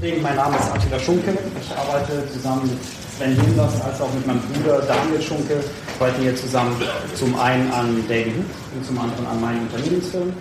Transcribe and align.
Mein 0.00 0.34
Name 0.34 0.56
ist 0.56 0.72
Attila 0.72 0.98
Schunke. 0.98 1.36
Ich 1.60 1.76
arbeite 1.76 2.26
zusammen 2.32 2.62
mit 2.62 2.78
Sven 3.18 3.36
Linders 3.36 3.82
als 3.82 4.00
auch 4.00 4.10
mit 4.14 4.26
meinem 4.26 4.40
Bruder 4.40 4.80
Daniel 4.80 5.20
Schunke. 5.20 5.56
Wir 5.58 6.06
arbeiten 6.06 6.22
hier 6.22 6.34
zusammen 6.34 6.74
zum 7.14 7.38
einen 7.38 7.70
an 7.70 8.02
Daily 8.08 8.30
Hoop 8.30 8.46
und 8.74 8.86
zum 8.86 8.98
anderen 8.98 9.26
an 9.26 9.38
meinen 9.42 9.60
Unternehmensfirmen. 9.68 10.32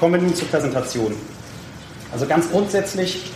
Kommen 0.00 0.14
wir 0.14 0.22
nun 0.22 0.34
zur 0.34 0.48
Präsentation. 0.48 1.14
Also 2.10 2.24
ganz 2.26 2.50
grundsätzlich, 2.50 3.30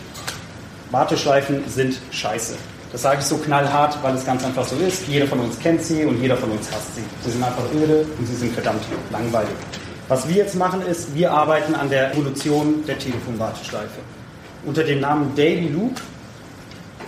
Warteschleifen 0.92 1.62
sind 1.68 2.00
scheiße. 2.10 2.54
Das 2.92 3.02
sage 3.02 3.18
ich 3.20 3.26
so 3.26 3.36
knallhart, 3.36 3.98
weil 4.02 4.14
es 4.14 4.24
ganz 4.24 4.44
einfach 4.44 4.64
so 4.64 4.76
ist. 4.76 5.06
Jeder 5.08 5.26
von 5.26 5.40
uns 5.40 5.58
kennt 5.58 5.82
sie 5.82 6.06
und 6.06 6.22
jeder 6.22 6.38
von 6.38 6.52
uns 6.52 6.72
hasst 6.72 6.94
sie. 6.94 7.02
Sie 7.22 7.32
sind 7.32 7.42
einfach 7.42 7.64
öde 7.74 8.06
und 8.18 8.26
sie 8.26 8.36
sind 8.36 8.54
verdammt 8.54 8.82
langweilig. 9.12 9.54
Was 10.08 10.26
wir 10.26 10.36
jetzt 10.36 10.54
machen 10.54 10.80
ist, 10.86 11.14
wir 11.14 11.32
arbeiten 11.32 11.74
an 11.74 11.90
der 11.90 12.12
Evolution 12.12 12.82
der 12.86 12.98
Telefonwarteschleife. 12.98 14.00
Unter 14.66 14.82
dem 14.82 14.98
Namen 14.98 15.32
Daily 15.36 15.68
Loop 15.68 16.00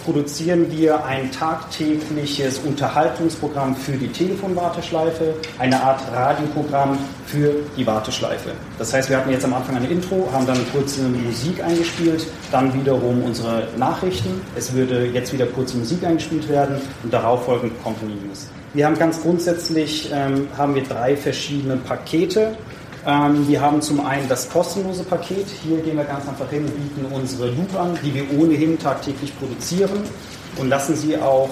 produzieren 0.05 0.71
wir 0.71 1.05
ein 1.05 1.29
tagtägliches 1.33 2.61
Unterhaltungsprogramm 2.61 3.75
für 3.75 3.97
die 3.97 4.07
Telefonwarteschleife, 4.07 5.35
eine 5.59 5.83
Art 5.83 6.01
Radioprogramm 6.13 6.97
für 7.27 7.57
die 7.77 7.85
Warteschleife. 7.85 8.53
Das 8.79 8.95
heißt, 8.95 9.11
wir 9.11 9.17
hatten 9.17 9.31
jetzt 9.31 9.45
am 9.45 9.55
Anfang 9.55 9.77
eine 9.77 9.89
Intro, 9.89 10.29
haben 10.33 10.47
dann 10.47 10.59
kurze 10.71 11.03
Musik 11.03 11.63
eingespielt, 11.63 12.29
dann 12.53 12.73
wiederum 12.73 13.25
unsere 13.25 13.67
Nachrichten. 13.77 14.41
Es 14.55 14.73
würde 14.73 15.07
jetzt 15.07 15.33
wieder 15.33 15.47
kurze 15.47 15.79
Musik 15.79 16.05
eingespielt 16.05 16.49
werden 16.49 16.77
und 17.03 17.13
darauf 17.13 17.45
folgend 17.45 17.73
Company 17.83 18.15
News. 18.25 18.47
Wir 18.73 18.87
haben 18.87 18.97
ganz 18.97 19.21
grundsätzlich 19.21 20.11
ähm, 20.13 20.47
haben 20.57 20.77
wir 20.77 20.85
drei 20.85 21.17
verschiedene 21.17 21.77
Pakete 21.77 22.55
ähm, 23.09 23.49
wir 23.49 23.61
haben 23.63 23.81
zum 23.81 24.05
einen 24.05 24.29
das 24.29 24.51
kostenlose 24.51 25.03
Paket. 25.03 25.47
Hier 25.65 25.79
gehen 25.79 25.97
wir 25.97 26.05
ganz 26.05 26.29
einfach 26.29 26.49
hin, 26.51 26.67
bieten 26.67 27.07
unsere 27.11 27.49
Loop 27.49 27.75
an, 27.75 27.99
die 28.05 28.13
wir 28.13 28.39
ohnehin 28.39 28.79
tagtäglich 28.79 29.37
produzieren 29.39 30.03
und 30.59 30.69
lassen 30.69 30.95
sie 30.95 31.17
auch, 31.17 31.49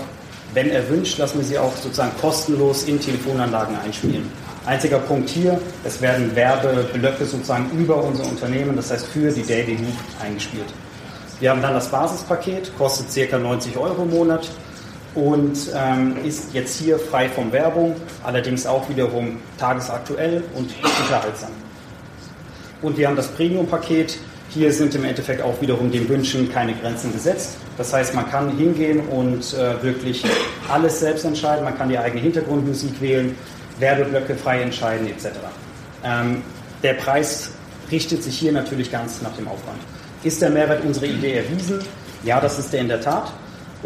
wenn 0.53 0.71
erwünscht, 0.71 1.19
lassen 1.19 1.39
wir 1.39 1.47
sie 1.47 1.59
auch 1.59 1.75
sozusagen 1.75 2.13
kostenlos 2.21 2.85
in 2.85 3.01
Telefonanlagen 3.01 3.75
einspielen. 3.79 4.31
Einziger 4.67 4.99
Punkt 4.99 5.31
hier, 5.31 5.59
es 5.85 6.03
werden 6.03 6.35
Werbeblöcke 6.37 7.25
sozusagen 7.25 7.71
über 7.71 8.03
unser 8.03 8.25
Unternehmen, 8.25 8.77
das 8.77 8.91
heißt 8.91 9.07
für 9.07 9.31
die 9.31 9.43
Daily 9.43 9.77
Loop 9.77 9.97
eingespielt. 10.23 10.67
Wir 11.41 11.51
haben 11.51 11.63
dann 11.63 11.75
das 11.75 11.89
Basispaket, 11.89 12.77
kostet 12.77 13.31
ca. 13.31 13.39
90 13.39 13.77
Euro 13.79 14.03
im 14.03 14.11
Monat 14.11 14.51
und 15.17 15.59
ähm, 15.75 16.17
ist 16.25 16.53
jetzt 16.53 16.79
hier 16.79 16.99
frei 16.99 17.29
von 17.29 17.51
Werbung, 17.51 17.97
allerdings 18.23 18.67
auch 18.67 18.89
wiederum 18.89 19.39
tagesaktuell 19.59 20.45
und 20.55 20.71
unterhaltsam. 20.83 21.51
Und 22.83 22.99
wir 22.99 23.09
haben 23.09 23.17
das 23.17 23.29
Premium-Paket. 23.29 24.19
Hier 24.51 24.73
sind 24.73 24.95
im 24.95 25.05
Endeffekt 25.05 25.43
auch 25.43 25.61
wiederum 25.61 25.91
den 25.91 26.09
Wünschen 26.09 26.53
keine 26.53 26.75
Grenzen 26.75 27.13
gesetzt. 27.13 27.57
Das 27.79 27.93
heißt, 27.93 28.15
man 28.15 28.31
kann 28.31 28.57
hingehen 28.57 29.01
und 29.09 29.55
äh, 29.55 29.83
wirklich 29.83 30.23
alles 30.69 31.01
selbst 31.01 31.25
entscheiden. 31.25 31.65
Man 31.65 31.77
kann 31.77 31.89
die 31.89 31.99
eigene 31.99 32.21
Hintergrundmusik 32.21 33.01
wählen, 33.01 33.35
Werbeblöcke 33.79 34.35
frei 34.35 34.61
entscheiden 34.61 35.09
etc. 35.09 35.29
Ähm, 36.05 36.43
der 36.83 36.95
Preis 36.95 37.51
richtet 37.91 38.23
sich 38.23 38.39
hier 38.39 38.53
natürlich 38.53 38.93
ganz 38.93 39.23
nach 39.23 39.35
dem 39.37 39.49
Aufwand. 39.49 39.79
Ist 40.23 40.43
der 40.43 40.51
Mehrwert 40.51 40.85
unserer 40.85 41.07
Idee 41.07 41.39
erwiesen? 41.39 41.81
Ja, 42.23 42.41
das 42.41 42.59
ist 42.59 42.73
der 42.73 42.81
in 42.81 42.89
der 42.89 43.01
Tat. 43.01 43.33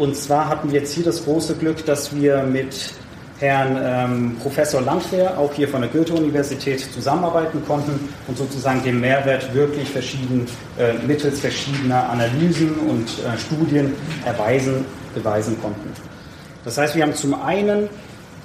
Und 0.01 0.17
zwar 0.17 0.49
hatten 0.49 0.71
wir 0.71 0.79
jetzt 0.79 0.95
hier 0.95 1.03
das 1.03 1.25
große 1.25 1.57
Glück, 1.57 1.85
dass 1.85 2.15
wir 2.15 2.41
mit 2.41 2.91
Herrn 3.37 3.77
ähm, 3.79 4.35
Professor 4.41 4.81
Landwehr, 4.81 5.37
auch 5.37 5.53
hier 5.53 5.67
von 5.67 5.81
der 5.81 5.91
Goethe-Universität, 5.91 6.79
zusammenarbeiten 6.91 7.63
konnten 7.67 8.09
und 8.27 8.35
sozusagen 8.35 8.81
den 8.81 8.99
Mehrwert 8.99 9.53
wirklich 9.53 9.87
verschieden, 9.87 10.47
äh, 10.79 10.93
mittels 11.05 11.41
verschiedener 11.41 12.09
Analysen 12.09 12.73
und 12.89 13.09
äh, 13.09 13.37
Studien 13.37 13.93
erweisen, 14.25 14.85
beweisen 15.13 15.61
konnten. 15.61 15.93
Das 16.65 16.79
heißt, 16.79 16.95
wir 16.95 17.03
haben 17.03 17.13
zum 17.13 17.39
einen 17.39 17.87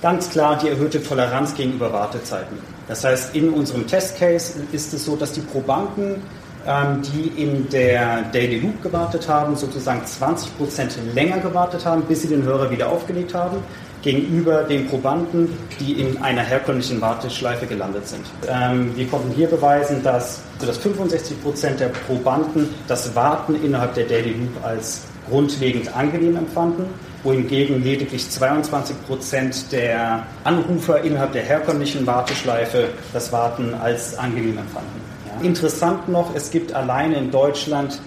ganz 0.02 0.28
klar 0.28 0.58
die 0.62 0.68
erhöhte 0.68 1.02
Toleranz 1.02 1.54
gegenüber 1.54 1.90
Wartezeiten. 1.90 2.58
Das 2.86 3.02
heißt, 3.02 3.34
in 3.34 3.48
unserem 3.48 3.86
Testcase 3.86 4.60
ist 4.72 4.92
es 4.92 5.06
so, 5.06 5.16
dass 5.16 5.32
die 5.32 5.40
Probanden 5.40 6.22
die 6.66 7.28
in 7.40 7.68
der 7.68 8.22
Daily 8.32 8.58
Loop 8.58 8.82
gewartet 8.82 9.28
haben, 9.28 9.54
sozusagen 9.56 10.00
20% 10.00 11.14
länger 11.14 11.38
gewartet 11.38 11.86
haben, 11.86 12.02
bis 12.02 12.22
sie 12.22 12.28
den 12.28 12.42
Hörer 12.42 12.70
wieder 12.70 12.90
aufgelegt 12.90 13.34
haben, 13.34 13.58
gegenüber 14.02 14.62
den 14.62 14.86
Probanden, 14.86 15.48
die 15.80 16.00
in 16.00 16.22
einer 16.22 16.42
herkömmlichen 16.42 17.00
Warteschleife 17.00 17.66
gelandet 17.66 18.06
sind. 18.06 18.24
Ähm, 18.48 18.96
wir 18.96 19.06
konnten 19.06 19.32
hier 19.32 19.48
beweisen, 19.48 20.02
dass, 20.02 20.40
also 20.60 20.66
dass 20.66 20.80
65% 20.80 21.76
der 21.76 21.88
Probanden 21.88 22.68
das 22.86 23.14
Warten 23.14 23.56
innerhalb 23.64 23.94
der 23.94 24.06
Daily 24.06 24.30
Loop 24.30 24.64
als 24.64 25.02
grundlegend 25.28 25.94
angenehm 25.96 26.36
empfanden, 26.36 26.86
wohingegen 27.24 27.82
lediglich 27.82 28.22
22% 28.22 29.70
der 29.70 30.24
Anrufer 30.44 31.02
innerhalb 31.02 31.32
der 31.32 31.42
herkömmlichen 31.42 32.06
Warteschleife 32.06 32.88
das 33.12 33.32
Warten 33.32 33.74
als 33.74 34.16
angenehm 34.16 34.58
empfanden. 34.58 35.05
Interessant 35.42 36.08
noch, 36.08 36.34
es 36.34 36.50
gibt 36.50 36.72
alleine 36.72 37.16
in 37.16 37.30
Deutschland 37.30 38.00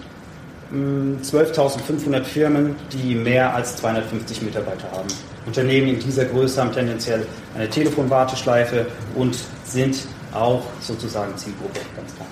12.500 0.72 2.16
hm, 2.16 2.24
Firmen, 2.24 2.76
die 2.92 3.14
mehr 3.14 3.54
als 3.54 3.76
250 3.76 4.42
Mitarbeiter 4.42 4.90
haben. 4.92 5.08
Unternehmen 5.46 5.88
in 5.88 6.00
dieser 6.00 6.26
Größe 6.26 6.60
haben 6.60 6.72
tendenziell 6.72 7.26
eine 7.56 7.68
Telefonwarteschleife 7.68 8.86
und 9.16 9.36
sind 9.64 9.98
auch 10.32 10.62
sozusagen 10.80 11.36
Zielgruppe, 11.36 11.80
ganz 11.96 12.14
klar. 12.14 12.28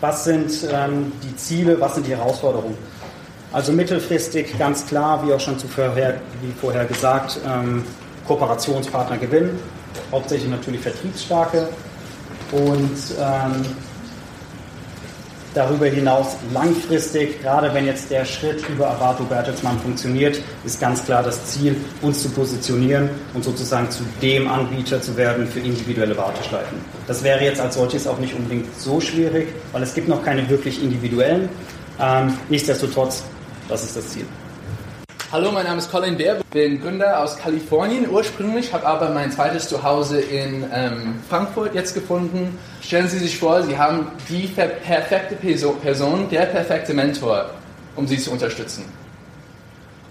Was 0.00 0.24
sind 0.24 0.50
ähm, 0.70 1.12
die 1.22 1.36
Ziele, 1.36 1.80
was 1.80 1.94
sind 1.94 2.06
die 2.06 2.16
Herausforderungen? 2.16 2.76
Also 3.52 3.72
mittelfristig 3.72 4.58
ganz 4.58 4.86
klar, 4.86 5.26
wie 5.26 5.32
auch 5.32 5.40
schon 5.40 5.58
zuvor, 5.58 5.94
wie 5.94 6.52
vorher 6.60 6.84
gesagt, 6.84 7.38
ähm, 7.46 7.84
Kooperationspartner 8.26 9.18
gewinnen, 9.18 9.58
hauptsächlich 10.10 10.50
natürlich 10.50 10.80
vertriebsstarke 10.80 11.68
und 12.52 12.96
ähm, 13.20 13.64
Darüber 15.54 15.86
hinaus 15.86 16.36
langfristig, 16.54 17.42
gerade 17.42 17.74
wenn 17.74 17.84
jetzt 17.84 18.10
der 18.10 18.24
Schritt 18.24 18.66
über 18.70 18.90
Avato 18.90 19.22
Bertelsmann 19.24 19.78
funktioniert, 19.80 20.40
ist 20.64 20.80
ganz 20.80 21.04
klar 21.04 21.22
das 21.22 21.44
Ziel, 21.44 21.76
uns 22.00 22.22
zu 22.22 22.30
positionieren 22.30 23.10
und 23.34 23.44
sozusagen 23.44 23.90
zu 23.90 24.02
dem 24.22 24.48
Anbieter 24.48 25.02
zu 25.02 25.14
werden 25.16 25.46
für 25.46 25.60
individuelle 25.60 26.16
Warteschleifen. 26.16 26.78
Das 27.06 27.22
wäre 27.22 27.44
jetzt 27.44 27.60
als 27.60 27.74
solches 27.74 28.06
auch 28.06 28.18
nicht 28.18 28.34
unbedingt 28.34 28.66
so 28.80 28.98
schwierig, 28.98 29.48
weil 29.72 29.82
es 29.82 29.92
gibt 29.92 30.08
noch 30.08 30.24
keine 30.24 30.48
wirklich 30.48 30.82
individuellen. 30.82 31.50
Ähm, 32.00 32.32
nichtsdestotrotz, 32.48 33.22
das 33.68 33.84
ist 33.84 33.96
das 33.96 34.08
Ziel. 34.08 34.24
Hallo, 35.32 35.50
mein 35.50 35.64
Name 35.64 35.78
ist 35.78 35.90
Colin 35.90 36.18
Beer, 36.18 36.40
bin 36.50 36.78
Gründer 36.78 37.18
aus 37.18 37.38
Kalifornien 37.38 38.06
ursprünglich, 38.06 38.70
habe 38.74 38.86
aber 38.86 39.08
mein 39.08 39.32
zweites 39.32 39.66
Zuhause 39.66 40.20
in 40.20 40.62
ähm, 40.70 41.20
Frankfurt 41.26 41.74
jetzt 41.74 41.94
gefunden. 41.94 42.58
Stellen 42.82 43.08
Sie 43.08 43.18
sich 43.18 43.38
vor, 43.38 43.62
Sie 43.62 43.78
haben 43.78 44.08
die 44.28 44.46
perfekte 44.46 45.36
Person, 45.36 46.28
der 46.28 46.42
perfekte 46.42 46.92
Mentor, 46.92 47.48
um 47.96 48.06
Sie 48.06 48.18
zu 48.18 48.30
unterstützen. 48.30 48.84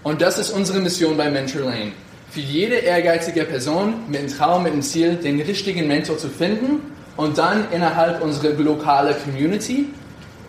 Und 0.02 0.20
das 0.20 0.40
ist 0.40 0.50
unsere 0.50 0.80
Mission 0.80 1.16
bei 1.16 1.30
Mentor 1.30 1.66
Lane. 1.66 1.92
Für 2.28 2.40
jede 2.40 2.74
ehrgeizige 2.74 3.44
Person 3.44 3.94
mit 4.08 4.18
einem 4.18 4.28
Traum, 4.28 4.64
mit 4.64 4.72
einem 4.72 4.82
Ziel, 4.82 5.14
den 5.14 5.40
richtigen 5.40 5.86
Mentor 5.86 6.18
zu 6.18 6.30
finden 6.30 6.80
und 7.16 7.38
dann 7.38 7.70
innerhalb 7.70 8.20
unserer 8.22 8.54
lokalen 8.54 9.14
Community 9.22 9.86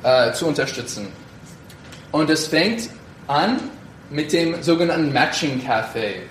äh, 0.02 0.32
zu 0.34 0.48
unterstützen. 0.48 1.10
Und 2.12 2.32
es 2.32 2.48
fängt 2.48 2.90
an 3.28 3.60
mit 4.14 4.32
dem 4.32 4.62
sogenannten 4.62 5.12
Matching 5.12 5.62
Café, 5.68 6.22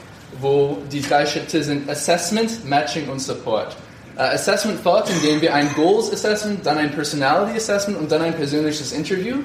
wo 0.40 0.78
die 0.90 1.02
drei 1.02 1.26
Schritte 1.26 1.62
sind 1.62 1.90
Assessment, 1.90 2.64
Matching 2.64 3.08
und 3.08 3.20
Support. 3.20 3.76
Uh, 4.16 4.20
Assessment 4.20 4.78
folgt, 4.80 5.10
indem 5.10 5.40
wir 5.40 5.54
ein 5.54 5.72
Goals 5.74 6.12
Assessment, 6.12 6.64
dann 6.64 6.78
ein 6.78 6.92
Personality 6.92 7.56
Assessment 7.56 7.98
und 7.98 8.12
dann 8.12 8.22
ein 8.22 8.34
persönliches 8.34 8.92
Interview 8.92 9.36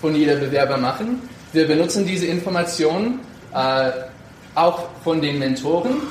von 0.00 0.14
jeder 0.14 0.36
Bewerber 0.36 0.76
machen. 0.76 1.22
Wir 1.52 1.66
benutzen 1.66 2.04
diese 2.04 2.26
Informationen 2.26 3.20
uh, 3.54 3.90
auch 4.54 4.88
von 5.04 5.20
den 5.20 5.38
Mentoren, 5.38 6.02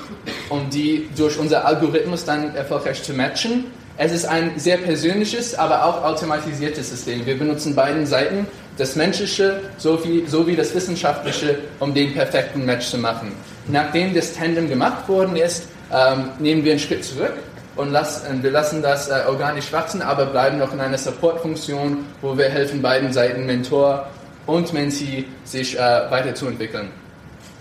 um 0.50 0.70
die 0.70 1.10
durch 1.16 1.38
unser 1.38 1.66
Algorithmus 1.66 2.26
dann 2.26 2.56
erfolgreich 2.56 3.04
zu 3.04 3.14
matchen. 3.14 3.66
Es 3.98 4.12
ist 4.12 4.26
ein 4.26 4.58
sehr 4.58 4.78
persönliches, 4.78 5.56
aber 5.56 5.86
auch 5.86 6.04
automatisiertes 6.04 6.90
System. 6.90 7.26
Wir 7.26 7.38
benutzen 7.38 7.76
beiden 7.76 8.06
Seiten 8.06 8.48
das 8.78 8.96
Menschliche 8.96 9.62
sowie, 9.78 10.26
sowie 10.28 10.56
das 10.56 10.74
Wissenschaftliche, 10.76 11.60
um 11.80 11.94
den 11.94 12.14
perfekten 12.14 12.66
Match 12.66 12.88
zu 12.88 12.98
machen. 12.98 13.32
Nachdem 13.68 14.14
das 14.14 14.34
Tandem 14.34 14.70
gemacht 14.70 15.08
worden 15.08 15.36
ist, 15.36 15.68
ähm, 15.94 16.30
nehmen 16.40 16.64
wir 16.64 16.72
einen 16.72 16.80
Schritt 16.80 17.04
zurück 17.04 17.34
und 17.76 17.92
lassen, 17.92 18.42
wir 18.44 18.52
lassen 18.52 18.82
das 18.82 19.10
äh, 19.10 19.24
organisch 19.28 19.72
wachsen, 19.72 20.02
aber 20.02 20.26
bleiben 20.26 20.58
noch 20.58 20.74
in 20.74 20.80
einer 20.80 20.98
Supportfunktion, 20.98 22.06
wo 22.22 22.38
wir 22.38 22.50
helfen 22.50 22.82
beiden 22.82 23.14
Seiten, 23.14 23.46
Mentor 23.46 24.08
und 24.46 24.74
Mentee, 24.74 25.26
sich 25.44 25.78
äh, 25.78 25.80
weiterzuentwickeln. 25.80 26.90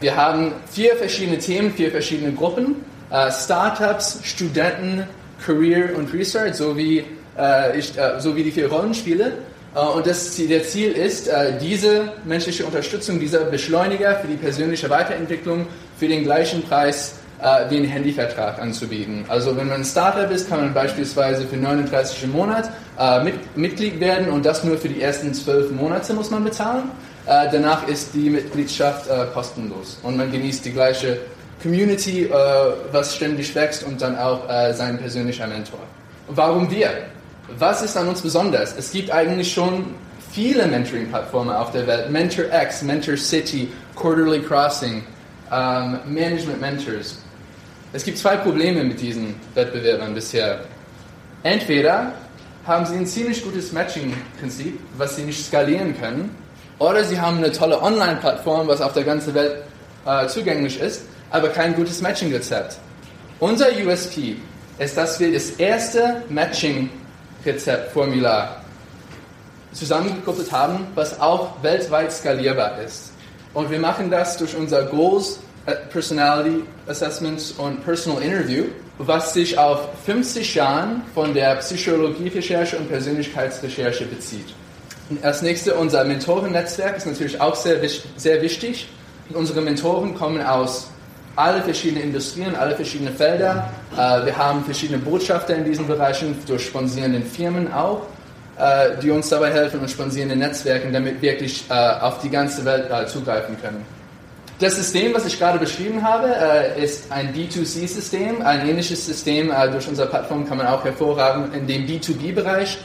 Wir 0.01 0.17
haben 0.17 0.53
vier 0.71 0.97
verschiedene 0.97 1.39
Themen, 1.39 1.73
vier 1.73 1.91
verschiedene 1.91 2.33
Gruppen. 2.33 2.77
Äh, 3.11 3.31
Startups, 3.31 4.21
Studenten, 4.23 5.05
Career 5.45 5.97
und 5.97 6.13
Research 6.13 6.55
sowie, 6.57 7.05
äh, 7.39 7.79
ich, 7.79 7.97
äh, 7.97 8.21
sowie 8.21 8.43
die 8.43 8.51
vier 8.51 8.69
Rollenspiele. 8.69 9.33
Äh, 9.75 9.81
und 9.81 10.07
das, 10.07 10.37
der 10.37 10.63
Ziel 10.65 10.93
ist, 10.93 11.29
äh, 11.29 11.59
diese 11.61 12.13
menschliche 12.25 12.65
Unterstützung, 12.65 13.19
dieser 13.19 13.41
Beschleuniger 13.41 14.17
für 14.17 14.29
die 14.29 14.37
persönliche 14.37 14.89
Weiterentwicklung 14.91 15.67
für 15.99 16.09
den 16.09 16.25
gleichen 16.25 16.63
Preis 16.63 17.15
äh, 17.41 17.71
wie 17.71 17.79
ein 17.79 17.85
Handyvertrag 17.85 18.61
anzubieten. 18.61 19.25
Also 19.29 19.57
wenn 19.57 19.69
man 19.69 19.81
ein 19.81 19.85
Startup 19.85 20.31
ist, 20.31 20.49
kann 20.49 20.61
man 20.61 20.75
beispielsweise 20.75 21.47
für 21.47 21.57
39 21.57 22.25
im 22.25 22.33
Monat 22.33 22.71
Mitglied 23.57 23.99
werden 23.99 24.29
und 24.31 24.47
das 24.47 24.63
nur 24.63 24.79
für 24.79 24.89
die 24.89 25.03
ersten 25.03 25.35
zwölf 25.35 25.73
Monate 25.73 26.15
muss 26.15 26.31
man 26.31 26.45
bezahlen. 26.45 26.85
danach 27.27 27.89
ist 27.89 28.15
die 28.15 28.31
Mitgliedschaft 28.31 29.09
kostenlos 29.35 29.99
und 30.05 30.17
man 30.17 30.31
genießt 30.31 30.65
die 30.65 30.71
gleiche 30.71 31.19
Community, 31.61 32.31
was 32.93 33.17
ständig 33.17 33.53
wächst 33.57 33.83
und 33.83 34.01
dann 34.01 34.17
auch 34.17 34.43
sein 34.75 34.97
persönlicher 34.97 35.49
Mentor. 35.49 35.81
Warum 36.29 36.71
wir? 36.71 36.91
Was 37.59 37.83
ist 37.83 37.97
an 37.97 38.09
uns 38.09 38.23
besonders? 38.23 38.75
Es 38.77 38.91
gibt 38.91 39.11
eigentlich 39.11 39.53
schon 39.53 39.95
viele 40.33 40.67
Mentoring-Plattformen 40.67 41.55
auf 41.55 41.73
der 41.73 41.87
Welt. 41.87 42.11
MentorX, 42.11 42.83
Mentor 42.83 43.17
City, 43.17 43.71
Quarterly 43.95 44.41
Crossing, 44.41 45.05
ähm, 45.53 45.99
Management 46.07 46.61
Mentors. 46.61 47.19
Es 47.93 48.03
gibt 48.03 48.19
zwei 48.19 48.37
Probleme 48.37 48.83
mit 48.83 49.01
diesen 49.01 49.35
Wettbewerbern 49.55 50.15
bisher. 50.15 50.61
Entweder 51.43 52.13
haben 52.67 52.87
sie 52.87 52.97
ein 52.97 53.07
ziemlich 53.07 53.45
gutes 53.45 53.73
Matching-Prinzip, 53.73 54.81
was 54.97 55.17
sie 55.17 55.23
nicht 55.23 55.45
skalieren 55.45 55.95
können, 56.01 56.35
oder 56.79 57.05
sie 57.05 57.21
haben 57.21 57.39
eine 57.39 57.53
tolle 57.53 57.81
Online-Plattform, 57.81 58.67
was 58.67 58.81
auf 58.81 58.95
der 58.95 59.05
ganzen 59.05 59.35
Welt 59.35 59.63
äh, 60.07 60.27
zugänglich 60.27 60.81
ist, 60.81 61.03
aber 61.31 61.51
kein 61.51 61.75
gutes 61.75 62.01
Matching-Rezept. 62.01 62.79
Unser 63.39 63.67
USP 63.85 64.37
ist, 64.79 64.97
dass 64.97 65.21
wir 65.21 65.33
das 65.33 65.51
erste 65.51 66.23
Matching 66.31 66.89
Rezeptformular 67.45 68.65
zusammengekoppelt 69.73 70.53
haben, 70.53 70.87
was 70.95 71.21
auch 71.21 71.63
weltweit 71.63 72.13
skalierbar 72.13 72.81
ist. 72.83 73.13
Und 73.53 73.71
wir 73.71 73.79
machen 73.79 74.11
das 74.11 74.37
durch 74.37 74.57
unser 74.57 74.85
Goals, 74.85 75.39
äh, 75.67 75.75
Personality 75.91 76.65
Assessments 76.87 77.53
und 77.53 77.85
Personal 77.85 78.23
Interview, 78.23 78.65
was 78.99 79.33
sich 79.33 79.59
auf 79.59 79.89
50 80.05 80.55
Jahren 80.55 81.03
von 81.15 81.35
der 81.35 81.57
Psychologierecherche 81.57 82.77
und 82.77 82.89
Persönlichkeitsrecherche 82.89 84.07
bezieht. 84.07 84.55
Und 85.11 85.23
als 85.25 85.43
nächstes 85.43 85.73
unser 85.75 86.05
Mentorennetzwerk 86.05 86.97
ist 86.97 87.07
natürlich 87.07 87.41
auch 87.41 87.55
sehr, 87.55 87.81
sehr 88.17 88.41
wichtig. 88.43 88.89
Unsere 89.31 89.61
Mentoren 89.61 90.15
kommen 90.15 90.43
aus 90.43 90.89
alle 91.37 91.63
verschiedenen 91.63 92.05
Industrien, 92.05 92.55
alle 92.55 92.77
verschiedenen 92.77 93.15
Felder. 93.15 93.71
Äh, 93.93 94.27
wir 94.27 94.37
haben 94.37 94.65
verschiedene 94.65 94.99
Botschafter 94.99 95.57
in 95.57 95.65
diesen 95.65 95.87
Bereichen, 95.87 96.37
durch 96.47 96.67
sponsorierende 96.67 97.21
Firmen 97.23 97.73
auch, 97.73 98.03
äh, 98.59 99.01
die 99.03 99.11
uns 99.11 99.29
dabei 99.29 99.53
helfen 99.53 99.81
und 99.81 99.91
sponsorierende 99.91 100.37
Netzwerken, 100.37 100.93
damit 100.93 101.21
wir 101.21 101.33
wirklich 101.33 101.65
äh, 101.69 101.73
auf 101.73 102.21
die 102.21 102.31
ganze 102.31 102.65
Welt 102.65 102.87
zugreifen 103.09 103.57
können. 103.61 103.85
Das 104.61 104.77
System, 104.77 105.13
was 105.13 105.27
ich 105.27 105.37
gerade 105.37 105.59
beschrieben 105.59 106.01
habe, 106.05 106.29
ist 106.81 107.11
ein 107.11 107.35
B2C-System. 107.35 108.41
Ein 108.41 108.69
ähnliches 108.69 109.05
System 109.05 109.53
durch 109.73 109.89
unsere 109.89 110.09
Plattform 110.09 110.49
kann 110.49 110.59
man 110.59 110.69
auch 110.69 110.85
hervorragend 110.85 111.57
in 111.57 111.67
dem 111.67 111.89
B2B-Bereich 111.89 112.79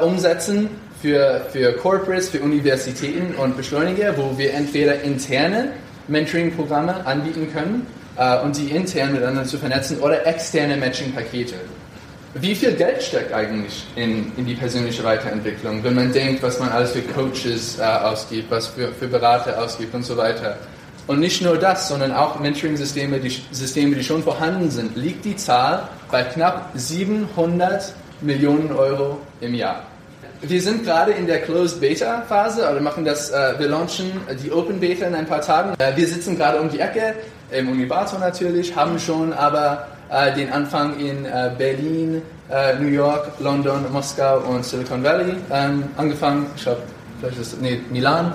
umsetzen 0.00 0.70
für, 1.02 1.40
für 1.50 1.72
Corporates, 1.72 2.28
für 2.28 2.38
Universitäten 2.38 3.34
und 3.34 3.56
Beschleuniger, 3.56 4.16
wo 4.16 4.38
wir 4.38 4.54
entweder 4.54 5.02
interne 5.02 5.72
Mentoring-Programme 6.08 7.06
anbieten 7.06 7.52
können 7.52 7.86
äh, 8.16 8.40
und 8.40 8.56
die 8.56 8.70
intern 8.70 9.12
miteinander 9.12 9.44
zu 9.44 9.58
vernetzen 9.58 10.00
oder 10.00 10.26
externe 10.26 10.76
Matching-Pakete. 10.76 11.54
Wie 12.34 12.54
viel 12.54 12.72
Geld 12.72 13.02
steckt 13.02 13.32
eigentlich 13.32 13.86
in, 13.96 14.32
in 14.36 14.44
die 14.44 14.54
persönliche 14.54 15.02
Weiterentwicklung, 15.02 15.82
wenn 15.82 15.94
man 15.94 16.12
denkt, 16.12 16.42
was 16.42 16.60
man 16.60 16.68
alles 16.68 16.92
für 16.92 17.00
Coaches 17.00 17.78
äh, 17.78 17.82
ausgibt, 17.82 18.50
was 18.50 18.66
für, 18.68 18.88
für 18.88 19.08
Berater 19.08 19.62
ausgibt 19.62 19.94
und 19.94 20.04
so 20.04 20.16
weiter? 20.16 20.58
Und 21.06 21.20
nicht 21.20 21.40
nur 21.40 21.56
das, 21.56 21.88
sondern 21.88 22.12
auch 22.12 22.38
Mentoring-Systeme, 22.38 23.18
die 23.18 23.40
Systeme, 23.50 23.96
die 23.96 24.04
schon 24.04 24.22
vorhanden 24.22 24.70
sind, 24.70 24.94
liegt 24.94 25.24
die 25.24 25.36
Zahl 25.36 25.88
bei 26.10 26.22
knapp 26.22 26.70
700 26.74 27.94
Millionen 28.20 28.72
Euro 28.72 29.18
im 29.40 29.54
Jahr. 29.54 29.87
Wir 30.40 30.62
sind 30.62 30.84
gerade 30.84 31.10
in 31.12 31.26
der 31.26 31.42
Closed 31.42 31.80
Beta 31.80 32.22
Phase, 32.28 32.60
oder 32.70 32.80
machen 32.80 33.04
das, 33.04 33.30
äh, 33.30 33.54
wir 33.58 33.68
launchen 33.68 34.12
die 34.44 34.52
Open 34.52 34.78
Beta 34.78 35.06
in 35.06 35.14
ein 35.16 35.26
paar 35.26 35.40
Tagen. 35.40 35.74
Äh, 35.78 35.96
wir 35.96 36.06
sitzen 36.06 36.36
gerade 36.36 36.60
um 36.60 36.70
die 36.70 36.78
Ecke, 36.78 37.16
im 37.50 37.68
Unibato 37.68 38.18
natürlich, 38.18 38.76
haben 38.76 39.00
schon 39.00 39.32
aber 39.32 39.88
äh, 40.10 40.32
den 40.34 40.52
Anfang 40.52 40.96
in 41.00 41.24
äh, 41.24 41.50
Berlin, 41.58 42.22
äh, 42.50 42.78
New 42.78 42.86
York, 42.86 43.32
London, 43.40 43.90
Moskau 43.92 44.38
und 44.40 44.64
Silicon 44.64 45.02
Valley 45.02 45.34
ähm, 45.50 45.84
angefangen. 45.96 46.46
Ich 46.54 46.62
glaube, 46.62 46.82
vielleicht 47.18 47.40
ist 47.40 47.60
nee, 47.60 47.80
Milan. 47.90 48.32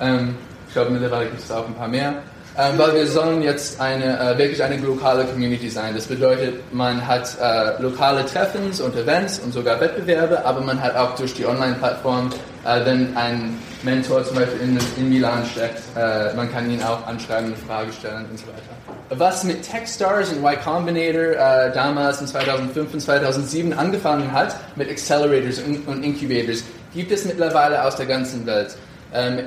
Ähm, 0.00 0.34
ich 0.68 0.72
glaube, 0.72 0.90
mittlerweile 0.90 1.26
gibt 1.26 1.40
es 1.40 1.50
auch 1.50 1.66
ein 1.66 1.74
paar 1.74 1.88
mehr. 1.88 2.14
Ähm, 2.58 2.76
weil 2.76 2.94
wir 2.94 3.06
sollen 3.06 3.42
jetzt 3.42 3.80
eine, 3.80 4.18
äh, 4.18 4.36
wirklich 4.36 4.62
eine 4.62 4.76
lokale 4.76 5.24
Community 5.24 5.70
sein. 5.70 5.94
Das 5.94 6.06
bedeutet, 6.06 6.70
man 6.70 7.06
hat 7.06 7.34
äh, 7.40 7.80
lokale 7.80 8.26
Treffens 8.26 8.78
und 8.78 8.94
Events 8.94 9.38
und 9.38 9.52
sogar 9.52 9.80
Wettbewerbe, 9.80 10.44
aber 10.44 10.60
man 10.60 10.80
hat 10.82 10.94
auch 10.94 11.14
durch 11.14 11.32
die 11.32 11.46
Online-Plattform, 11.46 12.30
äh, 12.66 12.84
wenn 12.84 13.16
ein 13.16 13.58
Mentor 13.82 14.22
zum 14.24 14.36
Beispiel 14.36 14.60
in, 14.60 14.78
in 14.98 15.08
Milan 15.08 15.46
steckt, 15.46 15.80
äh, 15.96 16.34
man 16.34 16.52
kann 16.52 16.70
ihn 16.70 16.82
auch 16.82 17.06
anschreiben, 17.06 17.46
eine 17.46 17.56
Frage 17.56 17.90
stellen 17.90 18.26
und 18.30 18.38
so 18.38 18.46
weiter. 18.46 19.18
Was 19.18 19.44
mit 19.44 19.62
Techstars 19.62 20.30
und 20.30 20.44
Y 20.44 20.60
Combinator 20.62 21.32
äh, 21.32 21.72
damals 21.72 22.20
in 22.20 22.26
2005 22.26 22.92
und 22.92 23.00
2007 23.00 23.72
angefangen 23.72 24.30
hat, 24.30 24.56
mit 24.76 24.90
Accelerators 24.90 25.60
und, 25.60 25.88
und 25.88 26.02
Incubators, 26.02 26.64
gibt 26.92 27.12
es 27.12 27.24
mittlerweile 27.24 27.82
aus 27.82 27.96
der 27.96 28.06
ganzen 28.06 28.44
Welt. 28.44 28.76
Ähm, 29.14 29.44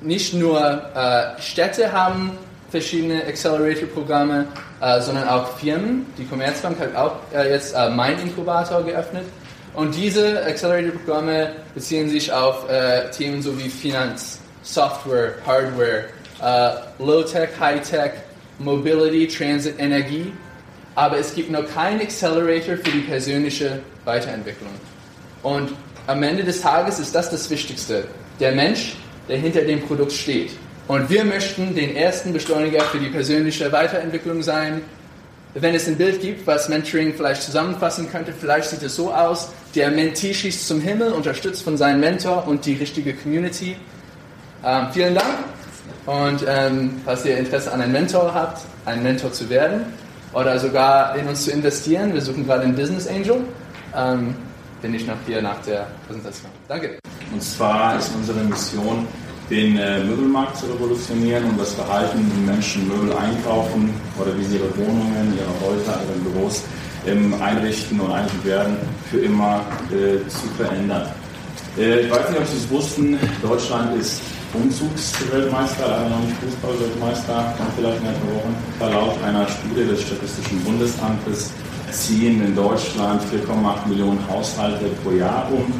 nicht 0.00 0.34
nur 0.34 0.60
äh, 0.94 1.40
Städte 1.40 1.92
haben 1.92 2.38
verschiedene 2.70 3.24
Accelerator-Programme, 3.24 4.46
äh, 4.80 5.00
sondern 5.00 5.28
auch 5.28 5.56
Firmen. 5.58 6.06
Die 6.18 6.24
Commerzbank 6.24 6.78
hat 6.78 6.94
auch 6.94 7.16
äh, 7.34 7.50
jetzt 7.50 7.74
äh, 7.74 7.88
Mein 7.90 8.18
Inkubator 8.20 8.82
geöffnet. 8.82 9.24
Und 9.74 9.94
diese 9.94 10.44
Accelerator-Programme 10.44 11.50
beziehen 11.74 12.08
sich 12.08 12.32
auf 12.32 12.68
äh, 12.68 13.10
Themen 13.10 13.42
so 13.42 13.58
wie 13.58 13.68
Finanz, 13.68 14.40
Software, 14.62 15.34
Hardware, 15.46 16.04
äh, 16.42 17.02
Low-Tech, 17.02 17.50
High-Tech, 17.58 18.12
Mobility, 18.58 19.28
Transit, 19.28 19.78
Energie. 19.78 20.32
Aber 20.94 21.18
es 21.18 21.34
gibt 21.34 21.50
noch 21.50 21.64
keinen 21.72 22.00
Accelerator 22.00 22.76
für 22.76 22.90
die 22.90 23.00
persönliche 23.00 23.80
Weiterentwicklung. 24.04 24.72
Und 25.42 25.70
am 26.06 26.22
Ende 26.22 26.42
des 26.42 26.60
Tages 26.60 26.98
ist 26.98 27.14
das 27.14 27.30
das 27.30 27.48
Wichtigste. 27.50 28.04
Der 28.40 28.52
Mensch 28.52 28.96
der 29.28 29.38
hinter 29.38 29.62
dem 29.62 29.80
Produkt 29.80 30.12
steht. 30.12 30.50
Und 30.88 31.10
wir 31.10 31.24
möchten 31.24 31.74
den 31.74 31.94
ersten 31.94 32.32
Beschleuniger 32.32 32.80
für 32.80 32.98
die 32.98 33.08
persönliche 33.08 33.70
Weiterentwicklung 33.70 34.42
sein. 34.42 34.80
Wenn 35.54 35.74
es 35.74 35.86
ein 35.86 35.96
Bild 35.96 36.20
gibt, 36.20 36.46
was 36.46 36.68
Mentoring 36.68 37.14
vielleicht 37.14 37.42
zusammenfassen 37.42 38.10
könnte, 38.10 38.32
vielleicht 38.32 38.70
sieht 38.70 38.82
es 38.82 38.96
so 38.96 39.12
aus, 39.12 39.50
der 39.74 39.90
Mentee 39.90 40.32
schießt 40.32 40.66
zum 40.66 40.80
Himmel, 40.80 41.12
unterstützt 41.12 41.62
von 41.62 41.76
seinem 41.76 42.00
Mentor 42.00 42.46
und 42.46 42.64
die 42.64 42.74
richtige 42.74 43.14
Community. 43.14 43.76
Ähm, 44.64 44.86
vielen 44.92 45.14
Dank. 45.14 45.44
Und 46.06 46.44
ähm, 46.48 47.00
falls 47.04 47.24
ihr 47.26 47.36
Interesse 47.36 47.70
an 47.72 47.82
einem 47.82 47.92
Mentor 47.92 48.32
habt, 48.32 48.62
ein 48.86 49.02
Mentor 49.02 49.32
zu 49.32 49.50
werden 49.50 49.84
oder 50.32 50.58
sogar 50.58 51.16
in 51.16 51.28
uns 51.28 51.44
zu 51.44 51.50
investieren, 51.50 52.14
wir 52.14 52.22
suchen 52.22 52.46
gerade 52.46 52.62
einen 52.62 52.74
Business 52.74 53.06
Angel, 53.06 53.42
ähm, 53.94 54.34
bin 54.80 54.94
ich 54.94 55.06
noch 55.06 55.16
hier 55.26 55.42
nach 55.42 55.60
der 55.62 55.86
Präsentation. 56.06 56.50
Danke. 56.66 56.98
Und 57.32 57.42
zwar 57.42 57.98
ist 57.98 58.10
unsere 58.14 58.40
Mission, 58.44 59.06
den 59.50 59.78
äh, 59.78 60.04
Möbelmarkt 60.04 60.58
zu 60.58 60.66
revolutionieren 60.66 61.44
und 61.44 61.58
das 61.58 61.72
Verhalten, 61.74 62.18
wie 62.34 62.50
Menschen 62.50 62.86
Möbel 62.88 63.12
einkaufen 63.16 63.90
oder 64.20 64.36
wie 64.38 64.44
sie 64.44 64.56
ihre 64.56 64.76
Wohnungen, 64.76 65.32
ihre 65.36 65.66
Häuser, 65.66 66.00
ihre 66.04 66.30
Büros 66.30 66.62
ähm, 67.06 67.34
einrichten 67.40 68.00
und 68.00 68.12
einrichten 68.12 68.44
werden, 68.44 68.76
für 69.10 69.18
immer 69.18 69.60
äh, 69.90 70.26
zu 70.28 70.46
verändern. 70.56 71.08
Äh, 71.78 72.00
ich 72.00 72.10
weiß 72.10 72.30
nicht, 72.30 72.40
ob 72.40 72.46
Sie 72.46 72.56
es 72.56 72.70
wussten, 72.70 73.18
Deutschland 73.42 73.96
ist 74.00 74.20
Umzugsweltmeister, 74.52 75.84
aber 75.84 76.08
noch 76.08 76.20
nicht 76.20 76.36
Fußballweltmeister, 76.40 77.54
vielleicht 77.76 78.00
in 78.00 78.08
ein 78.08 78.14
paar 78.14 78.34
Wochen. 78.34 78.94
Laut 78.94 79.22
einer 79.22 79.46
Studie 79.46 79.86
des 79.88 80.02
Statistischen 80.02 80.60
Bundesamtes 80.64 81.50
ziehen 81.90 82.44
in 82.44 82.54
Deutschland 82.54 83.22
4,8 83.32 83.88
Millionen 83.88 84.20
Haushalte 84.28 84.86
pro 85.02 85.12
Jahr 85.12 85.48
um. 85.52 85.72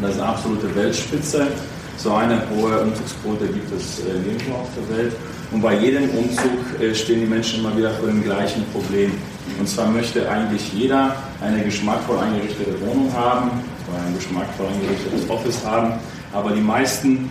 Das 0.00 0.12
ist 0.12 0.20
eine 0.20 0.28
absolute 0.30 0.74
Weltspitze. 0.76 1.48
So 1.96 2.12
eine 2.12 2.40
hohe 2.50 2.80
Umzugsquote 2.82 3.46
gibt 3.48 3.72
es 3.72 4.00
äh, 4.00 4.18
nirgendwo 4.24 4.54
auf 4.54 4.68
der 4.76 4.96
Welt. 4.96 5.12
Und 5.50 5.60
bei 5.60 5.74
jedem 5.74 6.08
Umzug 6.10 6.80
äh, 6.80 6.94
stehen 6.94 7.20
die 7.20 7.26
Menschen 7.26 7.60
immer 7.60 7.76
wieder 7.76 7.90
vor 7.90 8.06
dem 8.06 8.22
gleichen 8.22 8.64
Problem. 8.72 9.12
Und 9.58 9.68
zwar 9.68 9.88
möchte 9.88 10.30
eigentlich 10.30 10.72
jeder 10.72 11.16
eine 11.40 11.64
geschmackvoll 11.64 12.18
eingerichtete 12.18 12.80
Wohnung 12.82 13.12
haben 13.12 13.50
oder 13.88 14.06
ein 14.06 14.14
geschmackvoll 14.14 14.66
eingerichtetes 14.66 15.28
Office 15.28 15.64
haben. 15.64 15.94
Aber 16.32 16.52
die 16.52 16.60
meisten 16.60 17.30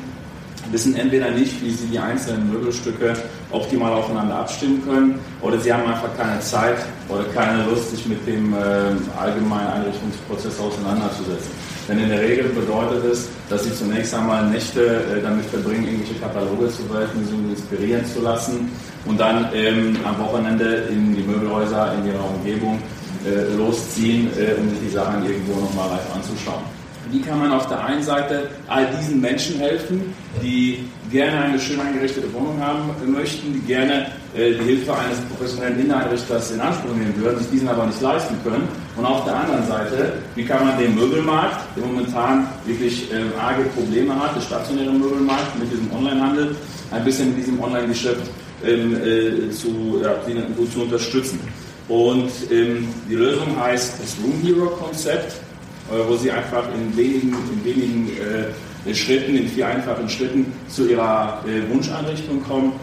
wissen 0.71 0.95
entweder 0.95 1.31
nicht, 1.31 1.61
wie 1.63 1.71
sie 1.71 1.87
die 1.87 1.99
einzelnen 1.99 2.51
Möbelstücke 2.51 3.13
optimal 3.51 3.93
aufeinander 3.93 4.35
abstimmen 4.35 4.83
können, 4.85 5.19
oder 5.41 5.59
sie 5.59 5.71
haben 5.71 5.85
einfach 5.85 6.15
keine 6.17 6.39
Zeit 6.39 6.77
oder 7.09 7.23
keine 7.33 7.63
Lust, 7.65 7.91
sich 7.91 8.05
mit 8.05 8.25
dem 8.27 8.53
äh, 8.53 8.57
allgemeinen 9.19 9.67
Einrichtungsprozess 9.67 10.59
auseinanderzusetzen. 10.59 11.51
Denn 11.87 11.99
in 11.99 12.09
der 12.09 12.21
Regel 12.21 12.49
bedeutet 12.49 13.05
es, 13.05 13.29
dass 13.49 13.63
sie 13.63 13.73
zunächst 13.73 14.13
einmal 14.13 14.49
Nächte 14.49 14.81
äh, 14.81 15.21
damit 15.21 15.45
verbringen, 15.45 15.85
irgendwelche 15.85 16.19
Kataloge 16.19 16.67
zu 16.69 16.93
werfen, 16.93 17.25
sie 17.25 17.51
inspirieren 17.53 18.05
zu 18.05 18.21
lassen 18.21 18.69
und 19.05 19.19
dann 19.19 19.49
ähm, 19.53 19.95
am 20.03 20.19
Wochenende 20.19 20.87
in 20.89 21.15
die 21.15 21.23
Möbelhäuser 21.23 21.93
in 21.93 22.07
ihrer 22.07 22.29
Umgebung 22.29 22.79
äh, 23.25 23.55
losziehen, 23.55 24.29
äh, 24.37 24.59
um 24.59 24.69
sich 24.69 24.79
die 24.89 24.89
Sachen 24.89 25.25
irgendwo 25.25 25.61
nochmal 25.61 25.89
live 25.89 26.15
anzuschauen. 26.15 26.63
Wie 27.11 27.21
kann 27.21 27.39
man 27.39 27.51
auf 27.51 27.67
der 27.67 27.83
einen 27.83 28.03
Seite 28.03 28.49
all 28.67 28.87
diesen 28.99 29.21
Menschen 29.21 29.59
helfen, 29.59 30.13
die 30.41 30.85
gerne 31.11 31.39
eine 31.41 31.59
schön 31.59 31.79
eingerichtete 31.79 32.31
Wohnung 32.33 32.59
haben 32.59 32.89
möchten, 33.11 33.53
die 33.53 33.61
gerne 33.61 34.07
äh, 34.35 34.51
die 34.51 34.63
Hilfe 34.63 34.93
eines 34.93 35.19
professionellen 35.29 35.79
Inneneinrichters 35.79 36.51
in 36.51 36.59
Anspruch 36.59 36.93
nehmen 36.93 37.13
würden, 37.17 37.39
sich 37.39 37.49
diesen 37.49 37.67
aber 37.69 37.85
nicht 37.85 38.01
leisten 38.01 38.35
können. 38.43 38.67
Und 38.95 39.05
auf 39.05 39.23
der 39.25 39.35
anderen 39.35 39.65
Seite, 39.67 40.13
wie 40.35 40.43
kann 40.43 40.65
man 40.65 40.77
den 40.77 40.95
Möbelmarkt, 40.95 41.61
der 41.75 41.85
momentan 41.85 42.47
wirklich 42.65 43.11
äh, 43.11 43.39
arge 43.39 43.63
Probleme 43.75 44.13
hat, 44.19 44.35
den 44.35 44.41
stationären 44.41 44.99
Möbelmarkt 44.99 45.57
mit 45.59 45.71
diesem 45.71 45.91
Onlinehandel, 45.93 46.55
ein 46.91 47.03
bisschen 47.03 47.29
mit 47.29 47.37
diesem 47.37 47.61
Online-Geschäft 47.61 48.29
ähm, 48.65 48.95
äh, 48.95 49.51
zu, 49.51 50.01
zu 50.73 50.81
unterstützen. 50.81 51.39
Und 51.87 52.29
ähm, 52.51 52.89
die 53.09 53.15
Lösung 53.15 53.57
heißt 53.59 53.93
das 54.01 54.17
Room 54.21 54.41
Hero 54.41 54.67
Konzept, 54.71 55.37
wo 56.07 56.15
sie 56.15 56.31
einfach 56.31 56.63
in 56.73 56.95
wenigen, 56.95 57.33
in 57.53 57.65
wenigen 57.65 58.09
äh, 58.17 58.93
Schritten, 58.93 59.35
in 59.35 59.47
vier 59.47 59.67
einfachen 59.67 60.09
Schritten 60.09 60.51
zu 60.67 60.89
ihrer 60.89 61.43
äh, 61.45 61.69
Wunscheinrichtung 61.73 62.43
kommen. 62.43 62.73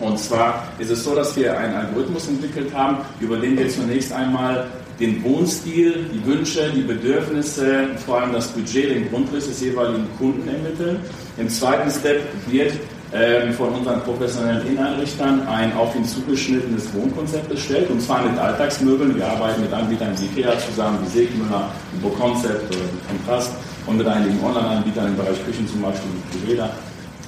Und 0.00 0.18
zwar 0.18 0.68
ist 0.78 0.90
es 0.90 1.04
so, 1.04 1.14
dass 1.14 1.36
wir 1.36 1.56
einen 1.56 1.74
Algorithmus 1.74 2.28
entwickelt 2.28 2.74
haben, 2.74 2.98
über 3.20 3.36
den 3.36 3.56
wir 3.56 3.68
zunächst 3.68 4.12
einmal 4.12 4.66
den 4.98 5.22
Wohnstil, 5.22 6.06
die 6.12 6.24
Wünsche, 6.26 6.70
die 6.74 6.82
Bedürfnisse, 6.82 7.88
vor 8.04 8.20
allem 8.20 8.32
das 8.32 8.48
Budget, 8.48 8.90
den 8.90 9.08
Grundriss 9.10 9.46
des 9.48 9.60
jeweiligen 9.60 10.06
Kunden 10.18 10.46
ermitteln. 10.48 10.98
Im 11.38 11.48
zweiten 11.48 11.90
Step 11.90 12.22
wird 12.48 12.72
ähm, 13.14 13.52
von 13.52 13.68
unseren 13.70 14.00
professionellen 14.02 14.66
Inneneinrichtern 14.66 15.46
ein 15.46 15.72
auf 15.76 15.94
ihn 15.94 16.04
zugeschnittenes 16.04 16.94
Wohnkonzept 16.94 17.50
erstellt, 17.50 17.90
und 17.90 18.00
zwar 18.00 18.22
mit 18.22 18.38
Alltagsmöbeln. 18.38 19.14
Wir 19.16 19.26
arbeiten 19.26 19.60
mit 19.62 19.72
Anbietern 19.72 20.14
wie 20.18 20.40
IKEA 20.40 20.58
zusammen, 20.58 20.98
wie 21.04 21.10
Segmüller, 21.10 21.70
Bo 22.00 22.08
Concept 22.08 22.74
oder 22.74 22.84
Kontrast 23.08 23.52
und 23.86 23.98
mit 23.98 24.06
einigen 24.06 24.42
Online-Anbietern 24.42 25.08
im 25.08 25.16
Bereich 25.16 25.44
Küchen 25.44 25.68
zum 25.68 25.82
Beispiel 25.82 26.10
wie 26.10 26.38
Priveda. 26.38 26.70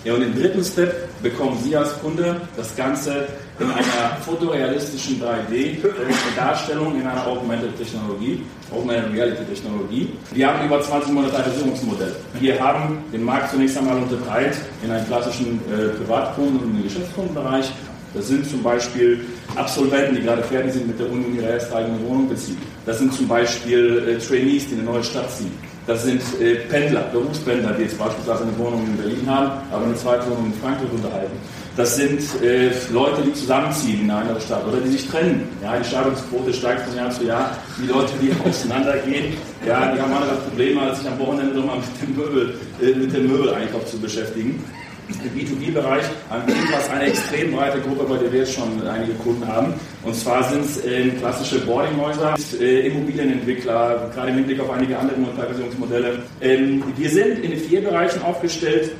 Ja, 0.05 0.15
und 0.15 0.23
im 0.23 0.35
dritten 0.35 0.63
Step 0.65 1.09
bekommen 1.25 1.59
Sie 1.65 1.75
als 1.75 1.99
Kunde 2.01 2.41
das 2.57 2.77
Ganze 2.77 3.27
in 3.59 3.67
einer 3.67 4.17
fotorealistischen 4.25 5.21
3D-Darstellung 5.21 7.01
in 7.01 7.07
einer 7.07 7.27
Augmented 7.27 7.77
Technologie, 7.77 8.43
Augmented 8.71 9.13
Reality 9.13 9.45
Technologie. 9.45 10.13
Wir 10.33 10.49
haben 10.49 10.67
über 10.67 10.81
20 10.81 11.13
Monetarisierungsmodelle. 11.13 12.15
Wir 12.39 12.61
haben 12.63 12.99
den 13.13 13.25
Markt 13.25 13.51
zunächst 13.51 13.79
einmal 13.79 13.97
unterteilt 13.97 14.57
in 14.85 14.91
einen 14.91 15.07
klassischen 15.07 15.61
äh, 15.73 15.97
Privatkunden- 15.99 16.63
und 16.63 16.83
Geschäftskundenbereich. 16.83 17.73
Das 18.13 18.29
sind 18.29 18.49
zum 18.49 18.63
Beispiel 18.63 19.25
Absolventen, 19.57 20.17
die 20.17 20.23
gerade 20.23 20.43
fertig 20.43 20.73
sind 20.73 20.87
mit 20.87 21.01
der 21.01 21.11
Uni 21.11 21.25
und 21.25 21.35
ihre 21.37 21.49
erste 21.49 21.75
eigene 21.75 22.01
Wohnung 22.07 22.29
beziehen. 22.29 22.59
Das 22.87 22.99
sind 22.99 23.13
zum 23.13 23.27
Beispiel 23.27 24.09
äh, 24.09 24.19
Trainees, 24.19 24.69
die 24.69 24.75
eine 24.75 24.85
neue 24.85 25.03
Stadt 25.03 25.31
ziehen. 25.31 25.53
Das 25.87 26.05
sind 26.05 26.23
äh, 26.41 26.55
Pendler, 26.71 27.03
Berufspendler, 27.13 27.73
die 27.73 27.83
jetzt 27.83 27.99
beispielsweise 27.99 28.45
eine 28.45 28.59
Wohnung 28.59 28.87
in 28.87 28.97
Berlin 28.97 29.27
haben, 29.27 29.53
aber 29.71 29.85
eine 29.85 29.95
zweite 29.95 30.25
Wohnung 30.31 30.47
in 30.47 30.55
Frankfurt 30.55 30.91
unterhalten. 30.93 31.37
Das 31.77 31.97
sind 31.97 32.21
äh, 32.43 32.71
Leute, 32.91 33.21
die 33.23 33.35
zusammenziehen 33.35 34.03
in 34.03 34.11
eine 34.11 34.21
andere 34.21 34.41
Stadt 34.41 34.67
oder 34.67 34.81
die 34.81 34.91
sich 34.91 35.09
trennen. 35.09 35.49
Ja, 35.63 35.77
die 35.77 35.85
Scheidungsquote 35.85 36.55
steigt 36.55 36.87
von 36.87 36.97
Jahr 36.97 37.11
zu 37.11 37.25
Jahr. 37.25 37.59
Die 37.83 37.87
Leute, 37.87 38.13
die 38.23 38.33
auseinandergehen, 38.49 39.37
ja, 39.67 39.93
die 39.93 40.01
haben 40.01 40.13
andere 40.13 40.37
Probleme, 40.37 40.81
als 40.81 41.01
sich 41.01 41.09
am 41.09 41.19
Wochenende 41.19 41.55
nochmal 41.55 41.79
mit 41.79 42.09
dem 42.09 42.17
Möbel, 42.17 42.55
äh, 42.81 42.95
mit 42.95 43.13
dem 43.15 43.27
Möbeleinkauf 43.27 43.85
zu 43.87 43.99
beschäftigen 43.99 44.65
im 45.09 45.31
B2B-Bereich 45.31 46.05
haben 46.31 46.47
wir 46.47 46.55
ebenfalls 46.55 46.91
eine 46.91 47.05
extrem 47.05 47.53
breite 47.53 47.81
Gruppe, 47.81 48.05
bei 48.05 48.17
der 48.19 48.33
wir 48.33 48.41
jetzt 48.41 48.55
schon 48.55 48.87
einige 48.87 49.15
Kunden 49.15 49.47
haben. 49.47 49.75
Und 50.03 50.15
zwar 50.15 50.43
sind 50.45 50.65
es 50.65 50.85
äh, 50.85 51.11
klassische 51.11 51.61
Boardinghäuser, 51.61 52.35
äh, 52.61 52.87
Immobilienentwickler, 52.89 54.11
gerade 54.15 54.31
im 54.31 54.37
Hinblick 54.37 54.61
auf 54.61 54.71
einige 54.71 54.99
andere 54.99 55.19
Monetarisierungsmodelle. 55.19 56.23
Ähm, 56.41 56.83
wir 56.97 57.11
sind 57.11 57.45
in 57.45 57.57
vier 57.59 57.83
Bereichen 57.83 58.23
aufgestellt. 58.23 58.93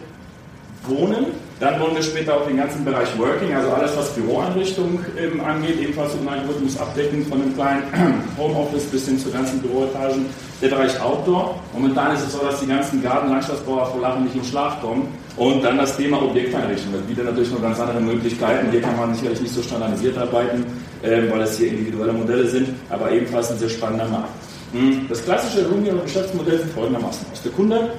Wohnen, 0.87 1.24
dann 1.61 1.81
wollen 1.81 1.95
wir 1.95 2.03
später 2.03 2.37
auch 2.37 2.47
den 2.47 2.57
ganzen 2.57 2.85
Bereich 2.85 3.17
Working, 3.17 3.55
also 3.55 3.71
alles, 3.71 3.97
was 3.97 4.15
Büroeinrichtung 4.15 4.99
ähm, 5.17 5.41
angeht, 5.41 5.81
ebenfalls 5.81 6.15
einen 6.15 6.29
Algorithmus 6.29 6.77
abdecken, 6.79 7.25
von 7.27 7.41
einem 7.41 7.55
kleinen 7.55 7.85
Homeoffice 8.39 8.85
bis 8.87 9.07
hin 9.07 9.19
zu 9.19 9.31
ganzen 9.31 9.61
Büroetagen. 9.61 10.27
Der 10.63 10.69
Bereich 10.69 11.01
Outdoor. 11.01 11.61
Momentan 11.73 12.15
ist 12.15 12.27
es 12.27 12.33
so, 12.33 12.39
dass 12.39 12.61
die 12.61 12.67
ganzen 12.67 13.03
Garten-Landschaftsbauer 13.03 13.87
vor 13.87 14.01
Lachen 14.01 14.25
nicht 14.25 14.35
in 14.35 14.45
Schlaf 14.45 14.81
kommen. 14.81 15.09
Und 15.37 15.63
dann 15.65 15.79
das 15.79 15.97
Thema 15.97 16.23
Objekteinrichtung. 16.23 16.93
Das 16.93 17.03
bietet 17.03 17.25
natürlich 17.25 17.51
noch 17.51 17.61
ganz 17.61 17.79
andere 17.81 18.01
Möglichkeiten. 18.01 18.71
Hier 18.71 18.81
kann 18.81 18.97
man 18.97 19.15
sicherlich 19.15 19.41
nicht 19.41 19.55
so 19.55 19.63
standardisiert 19.63 20.17
arbeiten, 20.17 20.65
ähm, 21.03 21.31
weil 21.31 21.43
es 21.43 21.59
hier 21.59 21.69
individuelle 21.69 22.13
Modelle 22.13 22.47
sind, 22.47 22.69
aber 22.89 23.11
ebenfalls 23.11 23.51
ein 23.51 23.59
sehr 23.59 23.69
spannender 23.69 24.09
Markt. 24.09 24.31
Hm, 24.73 25.07
das 25.09 25.25
klassische 25.25 25.69
Rumio-Geschäftsmodell 25.69 26.59
sieht 26.59 26.73
folgendermaßen 26.73 27.27
aus. 27.33 27.43
Der 27.43 27.53
Kunde 27.53 27.91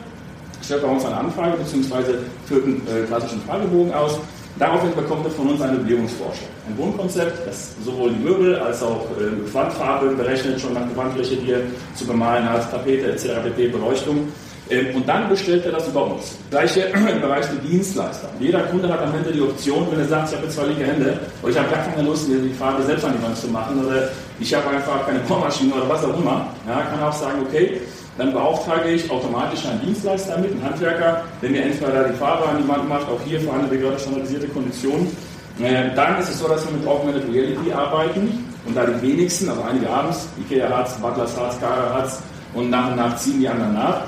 stellt 0.65 0.81
bei 0.81 0.87
uns 0.89 1.05
eine 1.05 1.17
Anfrage 1.17 1.57
bzw. 1.57 2.13
führt 2.45 2.65
einen 2.65 2.81
äh, 2.87 3.05
klassischen 3.07 3.41
Fragebogen 3.41 3.93
aus. 3.93 4.19
Daraufhin 4.57 4.95
bekommt 4.95 5.25
er 5.25 5.31
von 5.31 5.49
uns 5.49 5.61
eine 5.61 5.77
Belehrungsvorschau. 5.77 6.45
Ein 6.67 6.77
Wohnkonzept, 6.77 7.45
das 7.45 7.71
sowohl 7.83 8.11
die 8.11 8.23
Möbel 8.23 8.55
als 8.57 8.81
auch 8.81 9.05
äh, 9.19 9.53
Wandfarbe 9.53 10.15
berechnet, 10.15 10.59
schon 10.59 10.73
nach 10.73 10.87
der 10.87 10.95
Wandfläche, 10.95 11.35
die 11.35 11.51
er 11.51 11.59
zu 11.93 12.05
bemalen 12.07 12.49
hat, 12.49 12.71
Tapete 12.71 13.11
etc., 13.11 13.43
pp, 13.43 13.67
Beleuchtung. 13.67 14.29
Ähm, 14.69 14.95
und 14.95 15.07
dann 15.07 15.29
bestellt 15.29 15.65
er 15.65 15.73
das 15.73 15.87
über 15.87 16.05
uns. 16.05 16.37
Gleiche 16.49 16.81
im 17.11 17.21
Bereich 17.21 17.45
der 17.47 17.57
Dienstleister. 17.69 18.29
Jeder 18.39 18.61
Kunde 18.61 18.91
hat 18.91 19.01
am 19.01 19.13
Ende 19.13 19.31
die 19.31 19.41
Option, 19.41 19.87
wenn 19.91 19.99
er 19.99 20.07
sagt, 20.07 20.31
ich 20.31 20.37
habe 20.37 20.47
zwei 20.49 20.65
linke 20.67 20.85
Hände 20.85 21.19
oder 21.43 21.51
ich 21.51 21.57
habe 21.57 21.69
gar 21.69 21.83
keine 21.83 22.07
Lust, 22.07 22.29
mir 22.29 22.39
die 22.39 22.53
Farbe 22.53 22.81
selbst 22.83 23.05
an 23.05 23.13
die 23.17 23.23
Wand 23.23 23.37
zu 23.37 23.47
machen 23.47 23.85
oder 23.85 24.09
ich 24.39 24.53
habe 24.55 24.69
einfach 24.69 25.05
keine 25.05 25.19
Bohrmaschine 25.19 25.73
oder 25.73 25.87
was 25.87 26.03
auch 26.03 26.17
immer, 26.17 26.47
ja, 26.67 26.81
kann 26.81 27.03
auch 27.03 27.13
sagen, 27.13 27.39
okay, 27.47 27.81
dann 28.17 28.31
beauftrage 28.31 28.91
ich 28.91 29.09
automatisch 29.11 29.65
einen 29.65 29.81
Dienstleister 29.81 30.37
mit, 30.37 30.51
einen 30.51 30.63
Handwerker, 30.63 31.23
der 31.41 31.49
mir 31.49 31.63
entweder 31.63 32.05
die 32.05 32.13
Farbe 32.15 32.47
an 32.47 32.63
die 32.63 32.67
Wand 32.67 32.87
macht, 32.87 33.07
auch 33.09 33.19
hier 33.25 33.41
für 33.41 33.51
eine 33.51 33.67
gerade 33.67 33.99
standardisierte 33.99 34.47
Kondition. 34.47 35.07
Äh, 35.61 35.93
dann 35.95 36.19
ist 36.19 36.29
es 36.29 36.39
so, 36.39 36.47
dass 36.47 36.65
wir 36.65 36.77
mit 36.77 36.87
Augmented 36.87 37.23
Reality 37.31 37.71
arbeiten 37.71 38.45
und 38.65 38.75
da 38.75 38.85
die 38.85 39.01
wenigsten, 39.01 39.49
also 39.49 39.61
einige 39.63 39.89
haben 39.89 40.09
es, 40.09 40.27
Ikea 40.39 40.83
es, 40.83 40.93
Butlers 40.95 41.31
es, 41.31 41.59
Kara 41.59 42.03
es 42.03 42.19
und 42.53 42.69
nach 42.69 42.89
und 42.89 42.97
nach 42.97 43.15
ziehen 43.17 43.39
die 43.39 43.47
anderen 43.47 43.73
nach. 43.73 44.01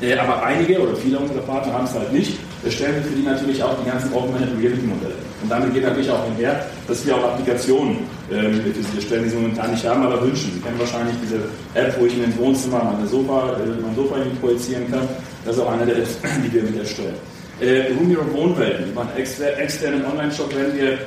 Äh, 0.00 0.18
aber 0.18 0.44
einige 0.44 0.80
oder 0.80 0.94
viele 0.94 1.18
unserer 1.18 1.40
Partner 1.40 1.72
haben 1.72 1.84
es 1.84 1.94
halt 1.94 2.12
nicht. 2.12 2.38
Da 2.66 2.72
stellen 2.72 2.96
wir 2.96 3.02
für 3.02 3.14
die 3.14 3.22
natürlich 3.22 3.62
auch 3.62 3.78
die 3.78 3.88
ganzen 3.88 4.12
Augmented 4.12 4.58
Reality 4.58 4.82
Modelle. 4.82 5.14
Und 5.40 5.48
damit 5.48 5.72
geht 5.72 5.84
natürlich 5.84 6.10
auch 6.10 6.26
einher, 6.26 6.66
dass 6.88 7.06
wir 7.06 7.14
auch 7.14 7.22
Applikationen 7.22 7.98
ähm, 8.28 8.60
für 8.60 8.70
diese 8.70 9.00
stellen, 9.00 9.22
die 9.22 9.30
sie 9.30 9.36
momentan 9.36 9.70
nicht 9.70 9.86
haben, 9.86 10.02
aber 10.02 10.20
wünschen. 10.20 10.50
Sie 10.52 10.58
kennen 10.58 10.76
wahrscheinlich 10.76 11.14
diese 11.22 11.36
App, 11.74 11.94
wo 11.96 12.06
ich 12.06 12.14
in 12.14 12.22
den 12.22 12.36
Wohnzimmer 12.36 12.82
meine 12.82 13.06
Sofa, 13.06 13.52
äh, 13.52 13.80
mein 13.80 13.94
Sofa 13.94 14.16
projizieren 14.40 14.90
kann. 14.90 15.06
Das 15.44 15.54
ist 15.54 15.62
auch 15.62 15.70
eine 15.70 15.86
der 15.86 15.98
Apps, 15.98 16.18
die 16.44 16.52
wir 16.52 16.64
mit 16.64 16.76
erstellen. 16.76 17.14
Äh, 17.60 17.92
Room 17.94 18.10
Your 18.10 18.26
Wohnwelten, 18.34 18.90
über 18.90 19.02
einen 19.02 19.16
externen 19.16 20.04
Online-Shop 20.04 20.52
werden 20.52 20.76
wir 20.76 20.98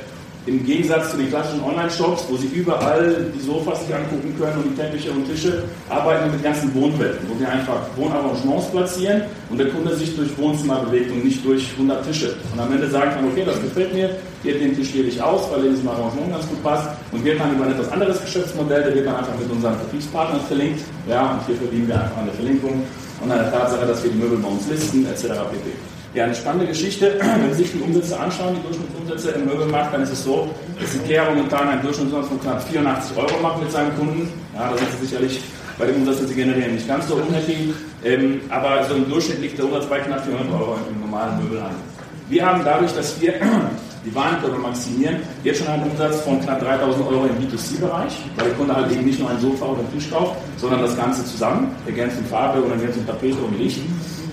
im 0.49 0.65
Gegensatz 0.65 1.11
zu 1.11 1.17
den 1.17 1.29
klassischen 1.29 1.63
Online-Shops, 1.63 2.25
wo 2.27 2.35
Sie 2.35 2.47
überall 2.47 3.27
die 3.35 3.39
Sofas 3.39 3.85
sich 3.85 3.95
angucken 3.95 4.35
können 4.37 4.57
und 4.57 4.71
die 4.71 4.81
Teppiche 4.81 5.11
und 5.11 5.25
Tische, 5.29 5.63
arbeiten 5.89 6.25
wir 6.25 6.31
mit 6.33 6.43
ganzen 6.43 6.73
Wohnwelten, 6.73 7.29
wo 7.29 7.39
wir 7.39 7.47
einfach 7.47 7.81
Wohnarrangements 7.95 8.65
platzieren 8.71 9.21
und 9.49 9.59
der 9.59 9.69
Kunde 9.69 9.95
sich 9.95 10.15
durch 10.15 10.35
Wohnzimmer 10.37 10.79
bewegt 10.85 11.11
und 11.11 11.23
nicht 11.23 11.45
durch 11.45 11.71
100 11.73 12.03
Tische. 12.03 12.35
Und 12.51 12.59
am 12.59 12.71
Ende 12.71 12.89
sagen 12.89 13.11
kann, 13.11 13.25
okay, 13.25 13.43
das 13.45 13.61
gefällt 13.61 13.93
mir, 13.93 14.09
hier 14.41 14.57
den 14.57 14.75
Tisch 14.75 14.91
gebe 14.91 15.07
ich 15.07 15.21
aus, 15.21 15.43
weil 15.51 15.65
in 15.65 15.75
diesem 15.75 15.87
Arrangement 15.87 16.31
ganz 16.31 16.47
gut 16.47 16.63
passt 16.63 16.89
und 17.11 17.23
wir 17.23 17.37
dann 17.37 17.55
über 17.55 17.65
ein 17.65 17.71
etwas 17.71 17.91
anderes 17.91 18.19
Geschäftsmodell, 18.21 18.83
der 18.83 18.95
wird 18.95 19.05
dann 19.05 19.17
einfach 19.17 19.37
mit 19.37 19.51
unseren 19.51 19.75
Vertriebspartnern 19.75 20.41
verlinkt, 20.47 20.81
ja, 21.07 21.33
und 21.33 21.45
hier 21.45 21.55
verdienen 21.57 21.87
wir 21.87 22.01
einfach 22.01 22.17
eine 22.17 22.31
Verlinkung 22.31 22.81
und 23.21 23.31
eine 23.31 23.51
Tatsache, 23.51 23.85
dass 23.85 24.03
wir 24.03 24.11
die 24.11 24.17
Möbel 24.17 24.39
bei 24.39 24.47
uns 24.47 24.67
listen, 24.67 25.05
etc. 25.05 25.25
pp. 25.51 25.88
Ja, 26.13 26.23
eine 26.23 26.33
spannende 26.33 26.65
Geschichte. 26.65 27.19
Wenn 27.19 27.53
Sie 27.53 27.63
sich 27.63 27.71
die 27.73 27.81
Umsätze 27.81 28.19
anschauen, 28.19 28.55
die 28.55 28.61
Durchschnittsumsätze 28.63 29.29
im 29.39 29.45
Möbelmarkt, 29.45 29.93
dann 29.93 30.01
ist 30.01 30.11
es 30.11 30.23
so, 30.23 30.49
dass 30.79 30.95
Ikea 30.95 31.25
momentan 31.29 31.69
einen 31.69 31.81
Durchschnittsumsatz 31.83 32.29
von 32.29 32.41
knapp 32.41 32.63
84 32.63 33.17
Euro 33.17 33.41
macht 33.41 33.61
mit 33.61 33.71
seinen 33.71 33.95
Kunden. 33.95 34.31
Ja, 34.55 34.71
da 34.71 34.77
sind 34.77 34.87
Sie 34.91 35.05
sicherlich 35.05 35.39
bei 35.77 35.85
dem 35.85 35.97
Umsatz, 35.97 36.17
den 36.17 36.27
Sie 36.27 36.35
generieren, 36.35 36.73
nicht 36.73 36.87
ganz 36.87 37.07
so 37.07 37.15
unhappy. 37.15 37.73
Ähm, 38.03 38.41
aber 38.49 38.83
so 38.85 38.95
im 38.95 39.07
Durchschnitt 39.07 39.39
liegt 39.41 39.57
der 39.59 39.65
Umsatz 39.65 39.85
bei 39.85 39.99
knapp 39.99 40.25
400 40.25 40.51
Euro 40.51 40.77
im 40.89 40.99
normalen 40.99 41.43
Möbelhandel. 41.43 41.79
Wir 42.27 42.45
haben 42.45 42.63
dadurch, 42.65 42.93
dass 42.93 43.21
wir 43.21 43.33
die 44.05 44.15
Warenkörper 44.15 44.57
maximieren, 44.57 45.17
jetzt 45.43 45.59
schon 45.59 45.67
einen 45.67 45.91
Umsatz 45.91 46.21
von 46.21 46.41
knapp 46.41 46.59
3000 46.61 47.05
Euro 47.05 47.25
im 47.25 47.35
B2C-Bereich, 47.37 48.13
weil 48.35 48.45
der 48.45 48.53
Kunde 48.55 48.75
halt 48.75 48.91
eben 48.91 49.05
nicht 49.05 49.19
nur 49.19 49.29
ein 49.29 49.39
Sofa 49.39 49.65
oder 49.65 49.79
einen 49.79 49.93
Tisch 49.93 50.09
kauft, 50.09 50.37
sondern 50.57 50.81
das 50.81 50.97
Ganze 50.97 51.23
zusammen, 51.23 51.75
ergänzend 51.85 52.27
Farbe 52.27 52.63
oder 52.63 52.73
ergänzend 52.73 53.07
Tapete 53.07 53.37
und 53.37 53.59
Licht. 53.59 53.81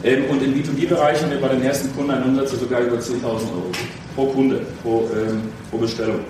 Ähm, 0.07 0.25
und 0.31 0.41
im 0.41 0.55
B2B-Bereich 0.55 1.21
haben 1.21 1.33
wir 1.33 1.41
bei 1.41 1.49
den 1.49 1.63
ersten 1.63 1.95
Kunden 1.97 2.13
einen 2.13 2.25
Umsatz 2.25 2.53
sogar 2.53 2.81
über 2.81 2.97
10.000 2.97 3.25
Euro 3.25 3.73
pro 4.15 4.27
Kunde, 4.27 4.61
pro, 4.83 5.11
ähm, 5.13 5.43
pro 5.69 5.79
Bestellung. 5.79 6.21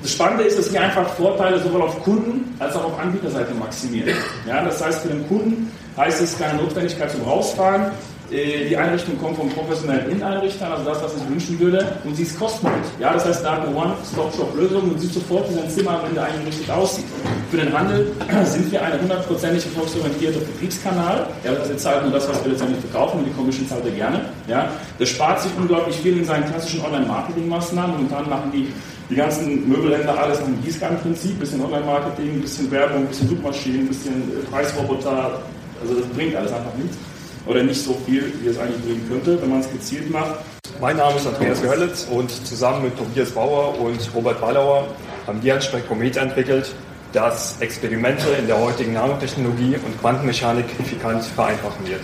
Das 0.00 0.12
Spannende 0.12 0.44
ist, 0.44 0.58
dass 0.58 0.72
wir 0.72 0.80
einfach 0.80 1.06
Vorteile 1.14 1.58
sowohl 1.60 1.82
auf 1.82 2.02
Kunden- 2.02 2.54
als 2.58 2.74
auch 2.74 2.84
auf 2.84 2.98
Anbieterseite 2.98 3.52
maximieren. 3.54 4.14
Ja, 4.46 4.64
das 4.64 4.82
heißt, 4.82 5.02
für 5.02 5.08
den 5.08 5.28
Kunden 5.28 5.70
heißt 5.96 6.22
es 6.22 6.38
keine 6.38 6.62
Notwendigkeit 6.62 7.10
zum 7.10 7.22
Rausfahren. 7.22 7.90
Äh, 8.30 8.68
die 8.68 8.76
Einrichtung 8.76 9.18
kommt 9.18 9.36
vom 9.36 9.48
professionellen 9.48 10.10
Inneneinrichter, 10.10 10.70
also 10.70 10.84
das, 10.84 11.02
was 11.02 11.16
ich 11.16 11.30
wünschen 11.30 11.58
würde, 11.58 11.96
und 12.04 12.14
sie 12.14 12.24
ist 12.24 12.38
kostenlos. 12.38 12.74
Ja, 13.00 13.14
das 13.14 13.24
heißt, 13.24 13.42
da 13.42 13.62
eine 13.62 13.74
One-Stop-Shop-Lösung 13.74 14.82
und 14.82 15.00
sieht 15.00 15.14
sofort, 15.14 15.48
wie 15.48 15.54
sein 15.54 15.70
Zimmer 15.70 16.00
am 16.00 16.06
Ende 16.08 16.22
eingerichtet 16.22 16.68
aussieht. 16.70 17.06
Für 17.50 17.56
den 17.56 17.72
Handel 17.72 18.12
sind 18.44 18.70
wir 18.70 18.82
eine 18.82 19.00
hundertprozentige 19.00 19.70
volksorientierte 19.70 20.40
Vertriebskanal. 20.40 21.26
Ja, 21.42 21.52
also 21.52 21.70
wir 21.70 21.78
zahlen 21.78 22.02
nur 22.04 22.12
das, 22.12 22.28
was 22.28 22.44
wir 22.44 22.52
letztendlich 22.52 22.80
verkaufen 22.80 23.20
und 23.20 23.24
die 23.24 23.32
Commission 23.32 23.66
zahlt 23.66 23.86
er 23.86 23.92
gerne. 23.92 24.20
Ja, 24.46 24.68
das 24.98 25.08
spart 25.08 25.40
sich 25.40 25.50
unglaublich 25.56 25.96
viel 25.96 26.18
in 26.18 26.24
seinen 26.24 26.44
klassischen 26.50 26.84
Online-Marketing-Maßnahmen. 26.84 27.96
Momentan 27.96 28.28
machen 28.28 28.50
die 28.52 28.68
die 29.08 29.14
ganzen 29.14 29.66
Möbelhändler 29.66 30.18
alles 30.18 30.38
nach 30.40 30.46
dem 30.46 30.62
Gießkannenprinzip, 30.62 31.40
bisschen 31.40 31.64
Online-Marketing, 31.64 32.42
bisschen 32.42 32.70
Werbung, 32.70 33.06
bisschen 33.06 33.26
Suchmaschinen, 33.30 33.88
bisschen 33.88 34.30
Preisroboter, 34.50 35.40
also 35.80 35.94
das 35.94 36.06
bringt 36.08 36.36
alles 36.36 36.52
einfach 36.52 36.74
nichts 36.76 36.98
oder 37.48 37.62
nicht 37.62 37.82
so 37.82 37.98
viel, 38.06 38.32
wie 38.40 38.48
es 38.48 38.58
eigentlich 38.58 38.84
bringen 38.84 39.08
könnte, 39.08 39.40
wenn 39.40 39.50
man 39.50 39.60
es 39.60 39.72
gezielt 39.72 40.10
macht. 40.10 40.36
Mein 40.80 40.96
Name 40.98 41.16
ist 41.16 41.26
Andreas 41.26 41.62
Görlitz 41.62 42.06
und 42.10 42.30
zusammen 42.46 42.84
mit 42.84 42.96
Tobias 42.96 43.30
Bauer 43.30 43.80
und 43.80 43.98
Robert 44.14 44.40
Ballauer 44.40 44.86
haben 45.26 45.42
wir 45.42 45.54
ein 45.54 45.62
Spektrometer 45.62 46.20
entwickelt, 46.20 46.74
das 47.12 47.60
Experimente 47.60 48.28
in 48.38 48.46
der 48.46 48.60
heutigen 48.60 48.92
Nanotechnologie 48.92 49.76
und 49.76 49.98
Quantenmechanik 50.00 50.66
signifikant 50.68 51.24
vereinfachen 51.24 51.88
wird. 51.88 52.00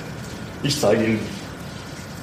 Ich 0.63 0.81
zeige 0.81 1.05
Ihnen 1.05 1.21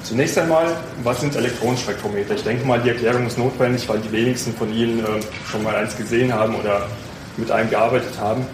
Zunächst 0.02 0.36
einmal, 0.36 0.66
was 1.04 1.20
sind 1.20 1.36
Elektronenspektrometer? 1.36 2.34
Ich 2.34 2.42
denke 2.42 2.66
mal, 2.66 2.80
die 2.80 2.88
Erklärung 2.88 3.24
ist 3.24 3.38
notwendig, 3.38 3.88
weil 3.88 4.00
die 4.00 4.10
wenigsten 4.10 4.52
von 4.52 4.74
Ihnen 4.74 4.98
äh, 4.98 5.20
schon 5.48 5.62
mal 5.62 5.76
eins 5.76 5.96
gesehen 5.96 6.34
haben 6.34 6.56
oder 6.56 6.88
mit 7.36 7.52
einem 7.52 7.70
gearbeitet 7.70 8.18
haben. 8.20 8.44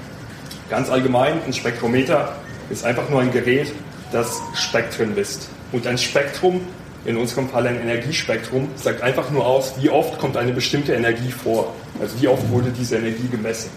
Ganz 0.69 0.91
allgemein, 0.91 1.41
ein 1.47 1.53
Spektrometer 1.55 2.37
ist 2.69 2.85
einfach 2.85 3.09
nur 3.09 3.23
ein 3.23 3.33
Gerät, 3.33 3.73
das 4.13 4.41
Spektren 4.55 5.15
misst. 5.15 5.49
Und 5.73 5.87
ein 5.87 5.99
Spektrum, 5.99 6.61
in 7.05 7.17
unserem 7.17 7.49
Fall 7.49 7.67
ein 7.67 7.81
Energiespektrum, 7.81 8.69
sagt 8.77 9.03
einfach 9.03 9.31
nur 9.31 9.47
aus, 9.47 9.75
wie 9.81 9.91
oft 9.91 10.19
kommt 10.19 10.37
eine 10.37 10.53
bestimmte 10.53 10.95
Energie 10.95 11.31
vor. 11.31 11.75
Also 12.01 12.21
wie 12.21 12.29
oft 12.29 12.49
wurde 12.51 12.71
diese 12.71 12.97
Energie 12.97 13.29
gemessen. 13.29 13.71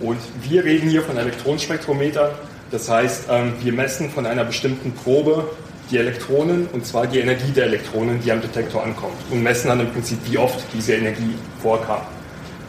Und 0.00 0.18
wir 0.42 0.64
reden 0.64 0.90
hier 0.90 1.02
von 1.02 1.16
Elektronenspektrometer. 1.16 2.32
Das 2.70 2.88
heißt, 2.88 3.24
ähm, 3.30 3.54
wir 3.62 3.72
messen 3.72 4.10
von 4.10 4.26
einer 4.26 4.44
bestimmten 4.44 4.92
Probe 4.92 5.48
die 5.90 5.98
Elektronen, 5.98 6.66
und 6.72 6.84
zwar 6.84 7.06
die 7.06 7.20
Energie 7.20 7.52
der 7.52 7.66
Elektronen, 7.66 8.20
die 8.20 8.32
am 8.32 8.40
Detektor 8.40 8.82
ankommt, 8.82 9.14
und 9.30 9.42
messen 9.42 9.68
dann 9.68 9.80
im 9.80 9.92
Prinzip, 9.92 10.18
wie 10.28 10.36
oft 10.36 10.64
diese 10.74 10.94
Energie 10.94 11.34
vorkam. 11.62 12.00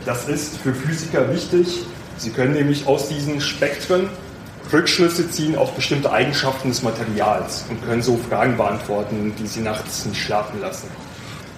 Das 0.06 0.30
ist 0.30 0.58
für 0.58 0.74
Physiker 0.74 1.34
wichtig. 1.34 1.80
Sie 2.18 2.30
können 2.30 2.54
nämlich 2.54 2.88
aus 2.88 3.10
diesen 3.10 3.42
Spektren 3.42 4.10
Rückschlüsse 4.72 5.30
ziehen 5.30 5.56
auf 5.56 5.74
bestimmte 5.74 6.12
Eigenschaften 6.12 6.70
des 6.70 6.84
Materials 6.84 7.66
und 7.70 7.84
können 7.86 8.02
so 8.02 8.18
Fragen 8.30 8.58
beantworten, 8.58 9.34
die 9.40 9.48
sie 9.48 9.62
nachts 9.62 10.06
nicht 10.06 10.22
schlafen 10.22 10.60
lassen. 10.62 10.88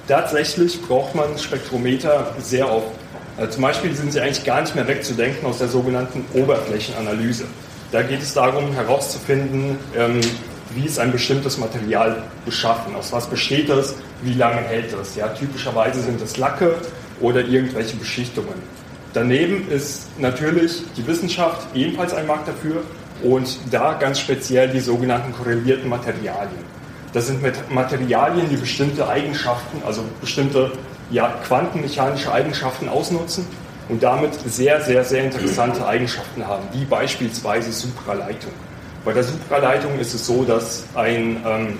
Tatsächlich 0.08 0.82
braucht 0.82 1.16
man 1.16 1.38
Spektrometer 1.38 2.34
sehr 2.42 2.72
oft. 2.72 2.92
Also 3.38 3.54
zum 3.54 3.62
Beispiel 3.64 3.96
sind 3.96 4.12
sie 4.12 4.20
eigentlich 4.20 4.44
gar 4.44 4.62
nicht 4.62 4.76
mehr 4.76 4.88
wegzudenken 4.88 5.48
aus 5.48 5.60
der 5.60 5.68
sogenannten 5.68 6.26
Oberflächenanalyse. 6.34 7.46
Da 7.92 8.02
geht 8.04 8.22
es 8.22 8.34
darum 8.34 8.72
herauszufinden, 8.74 9.78
ähm, 9.96 10.20
wie 10.76 10.86
ist 10.86 11.00
ein 11.00 11.12
bestimmtes 11.12 11.58
Material 11.58 12.24
beschaffen, 12.46 12.96
aus 12.96 13.12
was 13.12 13.28
besteht 13.28 13.70
es, 13.70 13.96
wie 14.22 14.34
lange 14.34 14.62
hält 14.62 14.94
es. 14.94 15.16
Ja, 15.16 15.30
typischerweise 15.30 16.02
sind 16.02 16.22
es 16.22 16.38
Lacke 16.38 16.76
oder 17.22 17.42
irgendwelche 17.42 17.96
Beschichtungen. 17.96 18.54
Daneben 19.14 19.70
ist 19.70 20.08
natürlich 20.20 20.84
die 20.96 21.06
Wissenschaft 21.08 21.68
ebenfalls 21.76 22.14
ein 22.14 22.28
Markt 22.28 22.48
dafür 22.48 22.84
und 23.24 23.58
da 23.72 23.94
ganz 23.94 24.20
speziell 24.20 24.70
die 24.70 24.80
sogenannten 24.80 25.34
korrelierten 25.34 25.90
Materialien. 25.90 26.80
Das 27.12 27.26
sind 27.26 27.42
Materialien, 27.72 28.50
die 28.50 28.56
bestimmte 28.56 29.08
Eigenschaften, 29.08 29.82
also 29.84 30.04
bestimmte 30.22 30.72
ja, 31.10 31.34
quantenmechanische 31.48 32.32
Eigenschaften 32.32 32.88
ausnutzen 32.88 33.48
und 33.90 34.04
damit 34.04 34.36
sehr, 34.46 34.80
sehr, 34.82 35.04
sehr 35.04 35.24
interessante 35.24 35.86
Eigenschaften 35.88 36.46
haben, 36.46 36.68
wie 36.72 36.86
beispielsweise 36.86 37.72
Supraleitung. 37.72 38.52
Bei 39.04 39.14
der 39.14 39.24
Supraleitung 39.24 39.98
ist 39.98 40.14
es 40.14 40.28
so, 40.28 40.44
dass 40.44 40.84
ein, 40.94 41.38
ähm, 41.46 41.78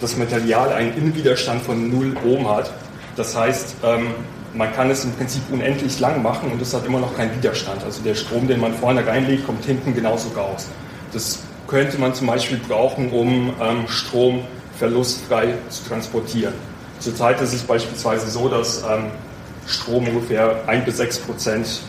das 0.00 0.16
Material 0.16 0.72
einen 0.72 0.96
Innenwiderstand 0.96 1.62
von 1.62 1.88
0 1.88 2.16
Ohm 2.26 2.48
hat. 2.48 2.72
Das 3.14 3.36
heißt, 3.36 3.76
ähm, 3.84 4.08
man 4.54 4.72
kann 4.72 4.90
es 4.90 5.04
im 5.04 5.12
Prinzip 5.12 5.42
unendlich 5.50 5.98
lang 6.00 6.22
machen 6.22 6.50
und 6.52 6.62
es 6.62 6.72
hat 6.74 6.86
immer 6.86 7.00
noch 7.00 7.16
keinen 7.16 7.36
Widerstand. 7.36 7.82
Also 7.84 8.02
der 8.02 8.14
Strom, 8.14 8.46
den 8.46 8.60
man 8.60 8.72
vorne 8.74 9.06
reinlegt, 9.06 9.46
kommt 9.46 9.64
hinten 9.64 9.94
genauso 9.94 10.28
raus. 10.30 10.68
Das 11.12 11.40
könnte 11.66 11.98
man 11.98 12.14
zum 12.14 12.26
Beispiel 12.26 12.58
brauchen, 12.68 13.10
um 13.10 13.52
ähm, 13.60 13.88
Strom 13.88 14.44
verlustfrei 14.78 15.54
zu 15.68 15.84
transportieren. 15.88 16.54
Zurzeit 17.00 17.40
ist 17.40 17.52
es 17.52 17.62
beispielsweise 17.62 18.30
so, 18.30 18.48
dass 18.48 18.82
ähm, 18.82 19.06
Strom 19.66 20.06
ungefähr 20.08 20.56
1 20.66 20.84
bis 20.84 20.98
6 20.98 21.18
Prozent 21.20 21.80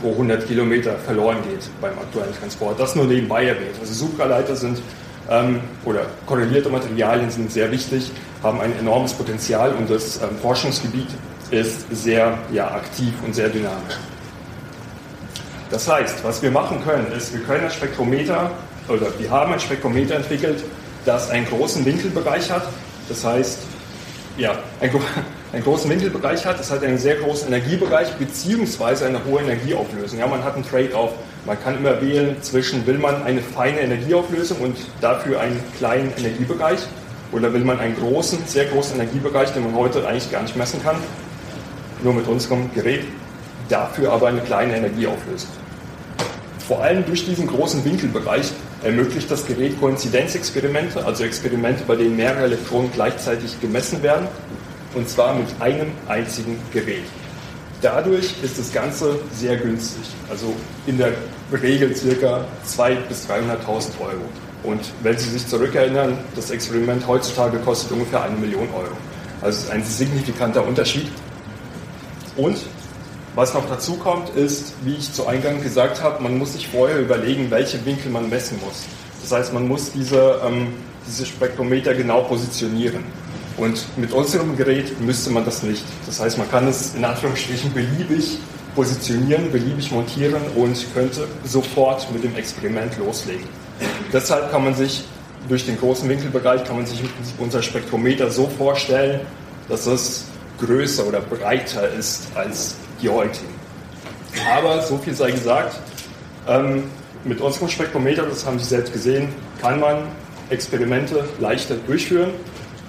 pro 0.00 0.12
100 0.12 0.46
Kilometer 0.46 0.96
verloren 0.96 1.38
geht 1.48 1.68
beim 1.80 1.92
aktuellen 1.98 2.34
Transport. 2.38 2.78
Das 2.78 2.94
nur 2.94 3.06
nebenbei 3.06 3.46
erwähnt. 3.46 3.76
Also 3.80 3.92
Supraleiter 3.94 4.56
sind 4.56 4.82
ähm, 5.30 5.60
oder 5.84 6.06
korrelierte 6.26 6.68
Materialien 6.68 7.30
sind 7.30 7.50
sehr 7.52 7.70
wichtig, 7.70 8.10
haben 8.42 8.60
ein 8.60 8.76
enormes 8.78 9.12
Potenzial 9.12 9.72
und 9.74 9.88
das 9.88 10.16
ähm, 10.16 10.30
Forschungsgebiet 10.40 11.08
ist 11.52 11.84
sehr 11.90 12.38
ja, 12.50 12.70
aktiv 12.72 13.12
und 13.24 13.34
sehr 13.34 13.48
dynamisch. 13.48 13.94
Das 15.70 15.88
heißt, 15.88 16.24
was 16.24 16.42
wir 16.42 16.50
machen 16.50 16.82
können, 16.84 17.10
ist, 17.12 17.32
wir 17.32 17.40
können 17.40 17.64
ein 17.64 17.70
Spektrometer 17.70 18.50
oder 18.88 19.06
wir 19.18 19.30
haben 19.30 19.52
ein 19.52 19.60
Spektrometer 19.60 20.16
entwickelt, 20.16 20.64
das 21.04 21.30
einen 21.30 21.46
großen 21.46 21.84
Winkelbereich 21.84 22.50
hat. 22.50 22.64
Das 23.08 23.24
heißt, 23.24 23.58
ja, 24.38 24.58
einen, 25.52 25.62
großen 25.62 25.90
Winkelbereich 25.90 26.44
hat, 26.46 26.58
es 26.58 26.70
hat 26.70 26.82
einen 26.82 26.98
sehr 26.98 27.16
großen 27.16 27.48
Energiebereich 27.48 28.12
beziehungsweise 28.14 29.06
eine 29.06 29.24
hohe 29.24 29.40
Energieauflösung. 29.40 30.18
Ja, 30.18 30.26
man 30.26 30.42
hat 30.42 30.54
einen 30.54 30.66
Trade-off. 30.66 31.12
Man 31.44 31.62
kann 31.62 31.76
immer 31.78 32.00
wählen 32.00 32.36
zwischen, 32.42 32.86
will 32.86 32.98
man 32.98 33.22
eine 33.24 33.40
feine 33.40 33.80
Energieauflösung 33.80 34.58
und 34.58 34.76
dafür 35.00 35.40
einen 35.40 35.62
kleinen 35.76 36.12
Energiebereich 36.16 36.80
oder 37.32 37.52
will 37.52 37.64
man 37.64 37.78
einen 37.80 37.96
großen, 37.96 38.46
sehr 38.46 38.66
großen 38.66 38.94
Energiebereich, 38.94 39.50
den 39.52 39.64
man 39.64 39.74
heute 39.74 40.06
eigentlich 40.06 40.30
gar 40.30 40.42
nicht 40.42 40.56
messen 40.56 40.82
kann 40.82 40.96
nur 42.04 42.14
mit 42.14 42.26
unserem 42.26 42.72
Gerät, 42.74 43.04
dafür 43.68 44.12
aber 44.12 44.28
eine 44.28 44.40
kleine 44.40 44.76
Energieauflösung. 44.76 45.50
Vor 46.66 46.82
allem 46.82 47.04
durch 47.04 47.24
diesen 47.24 47.46
großen 47.46 47.84
Winkelbereich 47.84 48.52
ermöglicht 48.82 49.30
das 49.30 49.46
Gerät 49.46 49.78
Koinzidenzexperimente, 49.80 51.04
also 51.04 51.24
Experimente, 51.24 51.84
bei 51.86 51.96
denen 51.96 52.16
mehrere 52.16 52.44
Elektronen 52.44 52.90
gleichzeitig 52.92 53.60
gemessen 53.60 54.02
werden, 54.02 54.26
und 54.94 55.08
zwar 55.08 55.34
mit 55.34 55.48
einem 55.60 55.90
einzigen 56.08 56.58
Gerät. 56.72 57.04
Dadurch 57.80 58.34
ist 58.42 58.58
das 58.58 58.72
Ganze 58.72 59.18
sehr 59.34 59.56
günstig, 59.56 60.04
also 60.30 60.54
in 60.86 60.98
der 60.98 61.12
Regel 61.52 61.90
ca. 61.90 62.44
200.000 62.66 62.96
bis 63.08 63.26
300.000 63.28 64.00
Euro. 64.00 64.22
Und 64.62 64.80
wenn 65.02 65.18
Sie 65.18 65.30
sich 65.30 65.46
zurückerinnern, 65.48 66.16
das 66.36 66.50
Experiment 66.50 67.06
heutzutage 67.08 67.58
kostet 67.58 67.90
ungefähr 67.92 68.22
eine 68.22 68.36
Million 68.36 68.68
Euro. 68.72 68.96
Also 69.40 69.72
ein 69.72 69.82
signifikanter 69.82 70.64
Unterschied. 70.64 71.08
Und 72.36 72.56
was 73.34 73.54
noch 73.54 73.68
dazu 73.68 73.94
kommt, 73.96 74.30
ist, 74.30 74.74
wie 74.84 74.94
ich 74.94 75.12
zu 75.12 75.26
Eingang 75.26 75.62
gesagt 75.62 76.02
habe, 76.02 76.22
man 76.22 76.36
muss 76.36 76.52
sich 76.52 76.68
vorher 76.68 77.00
überlegen, 77.00 77.50
welche 77.50 77.84
Winkel 77.86 78.10
man 78.10 78.28
messen 78.28 78.58
muss. 78.64 78.84
Das 79.22 79.32
heißt, 79.32 79.54
man 79.54 79.66
muss 79.66 79.92
diese, 79.92 80.40
ähm, 80.44 80.74
diese 81.06 81.24
Spektrometer 81.24 81.94
genau 81.94 82.22
positionieren. 82.22 83.04
Und 83.56 83.84
mit 83.96 84.12
unserem 84.12 84.56
Gerät 84.56 85.00
müsste 85.00 85.30
man 85.30 85.44
das 85.44 85.62
nicht. 85.62 85.84
Das 86.06 86.20
heißt, 86.20 86.38
man 86.38 86.50
kann 86.50 86.66
es 86.68 86.94
in 86.94 87.04
Anführungsstrichen 87.04 87.72
beliebig 87.72 88.38
positionieren, 88.74 89.50
beliebig 89.52 89.92
montieren 89.92 90.42
und 90.56 90.76
könnte 90.94 91.26
sofort 91.44 92.10
mit 92.12 92.24
dem 92.24 92.34
Experiment 92.36 92.96
loslegen. 92.98 93.46
Deshalb 94.12 94.50
kann 94.50 94.64
man 94.64 94.74
sich 94.74 95.04
durch 95.48 95.66
den 95.66 95.78
großen 95.78 96.08
Winkelbereich 96.08 96.64
kann 96.64 96.76
man 96.76 96.86
sich 96.86 97.00
unser 97.38 97.62
Spektrometer 97.62 98.30
so 98.30 98.46
vorstellen, 98.46 99.20
dass 99.68 99.86
es 99.86 100.26
größer 100.64 101.06
oder 101.06 101.20
breiter 101.20 101.88
ist 101.90 102.28
als 102.34 102.76
die 103.00 103.08
heutigen. 103.08 103.52
Aber 104.54 104.80
so 104.82 104.96
viel 104.98 105.14
sei 105.14 105.30
gesagt, 105.30 105.78
ähm, 106.48 106.84
mit 107.24 107.40
unserem 107.40 107.68
Spektrometer, 107.68 108.22
das 108.24 108.46
haben 108.46 108.58
Sie 108.58 108.64
selbst 108.64 108.92
gesehen, 108.92 109.28
kann 109.60 109.80
man 109.80 109.98
Experimente 110.50 111.24
leichter 111.40 111.76
durchführen 111.86 112.30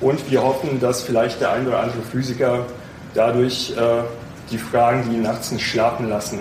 und 0.02 0.20
wir 0.32 0.42
hoffen, 0.42 0.80
dass 0.80 1.04
vielleicht 1.04 1.40
der 1.42 1.52
ein 1.52 1.68
oder 1.68 1.80
andere 1.80 2.02
Physiker 2.02 2.66
dadurch 3.14 3.74
äh, 3.78 4.04
die 4.52 4.58
Fragen, 4.58 5.08
die 5.10 5.16
ihn 5.16 5.22
nachts 5.22 5.52
nicht 5.52 5.66
schlafen 5.66 6.10
lassen, 6.10 6.40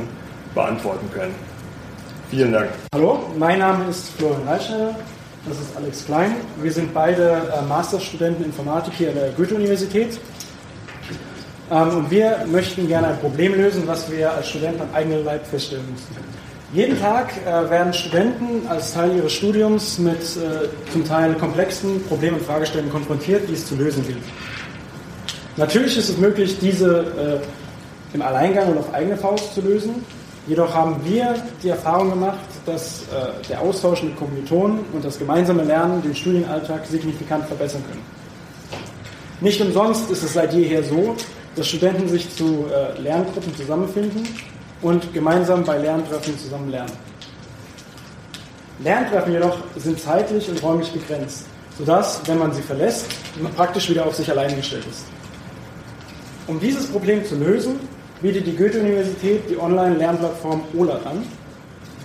beantworten 0.54 1.08
können. 1.12 1.34
Vielen 2.30 2.52
Dank. 2.52 2.70
Hallo, 2.94 3.20
mein 3.38 3.58
Name 3.58 3.88
ist 3.90 4.08
Florian 4.16 4.48
Reichschneider, 4.48 4.94
das 5.46 5.58
ist 5.58 5.76
Alex 5.76 6.04
Klein. 6.06 6.36
Wir 6.62 6.72
sind 6.72 6.94
beide 6.94 7.52
äh, 7.54 7.62
Masterstudenten 7.68 8.44
Informatik 8.44 8.94
hier 8.94 9.10
an 9.10 9.16
der 9.16 9.30
Goethe-Universität 9.32 10.18
und 11.72 12.10
wir 12.10 12.44
möchten 12.50 12.86
gerne 12.86 13.08
ein 13.08 13.18
Problem 13.18 13.54
lösen, 13.54 13.84
was 13.86 14.10
wir 14.10 14.30
als 14.30 14.50
Studenten 14.50 14.82
am 14.82 14.88
eigenen 14.94 15.24
Leib 15.24 15.46
feststellen 15.46 15.90
mussten. 15.90 16.14
Jeden 16.74 16.98
Tag 16.98 17.32
äh, 17.46 17.70
werden 17.70 17.92
Studenten 17.92 18.66
als 18.68 18.92
Teil 18.92 19.16
ihres 19.16 19.32
Studiums 19.32 19.98
mit 19.98 20.20
äh, 20.20 20.68
zum 20.90 21.04
Teil 21.06 21.34
komplexen 21.34 22.02
Problemen 22.04 22.38
und 22.38 22.46
Fragestellungen 22.46 22.92
konfrontiert, 22.92 23.48
die 23.48 23.54
es 23.54 23.66
zu 23.66 23.74
lösen 23.76 24.06
gilt. 24.06 24.22
Natürlich 25.56 25.96
ist 25.98 26.08
es 26.08 26.16
möglich, 26.18 26.58
diese 26.60 27.40
äh, 27.42 28.14
im 28.14 28.22
Alleingang 28.22 28.68
und 28.70 28.78
auf 28.78 28.92
eigene 28.92 29.16
Faust 29.16 29.54
zu 29.54 29.60
lösen. 29.60 30.04
Jedoch 30.46 30.74
haben 30.74 30.96
wir 31.04 31.34
die 31.62 31.68
Erfahrung 31.68 32.10
gemacht, 32.10 32.40
dass 32.66 33.02
äh, 33.02 33.48
der 33.48 33.60
Austausch 33.60 34.02
mit 34.02 34.16
Kommilitonen 34.16 34.80
und 34.92 35.04
das 35.04 35.18
gemeinsame 35.18 35.64
Lernen 35.64 36.02
den 36.02 36.14
Studienalltag 36.14 36.84
signifikant 36.86 37.46
verbessern 37.46 37.82
können. 37.88 38.02
Nicht 39.40 39.60
umsonst 39.60 40.10
ist 40.10 40.22
es 40.22 40.34
seit 40.34 40.52
jeher 40.52 40.82
so, 40.82 41.16
dass 41.56 41.68
Studenten 41.68 42.08
sich 42.08 42.34
zu 42.34 42.66
äh, 42.66 43.00
Lerngruppen 43.00 43.54
zusammenfinden 43.56 44.26
und 44.80 45.12
gemeinsam 45.12 45.64
bei 45.64 45.78
Lerntreffen 45.78 46.38
zusammen 46.38 46.70
lernen. 46.70 46.92
Lerntreffen 48.82 49.32
jedoch 49.32 49.58
sind 49.76 50.00
zeitlich 50.00 50.48
und 50.48 50.62
räumlich 50.62 50.90
begrenzt, 50.90 51.46
sodass, 51.78 52.20
wenn 52.26 52.38
man 52.38 52.52
sie 52.52 52.62
verlässt, 52.62 53.06
man 53.40 53.52
praktisch 53.52 53.88
wieder 53.88 54.06
auf 54.06 54.14
sich 54.14 54.30
allein 54.30 54.56
gestellt 54.56 54.84
ist. 54.90 55.04
Um 56.46 56.58
dieses 56.58 56.86
Problem 56.86 57.24
zu 57.24 57.36
lösen, 57.36 57.78
bietet 58.20 58.46
die 58.46 58.56
Goethe-Universität 58.56 59.42
die 59.48 59.58
Online-Lernplattform 59.58 60.62
OLAT 60.76 61.06
an, 61.06 61.24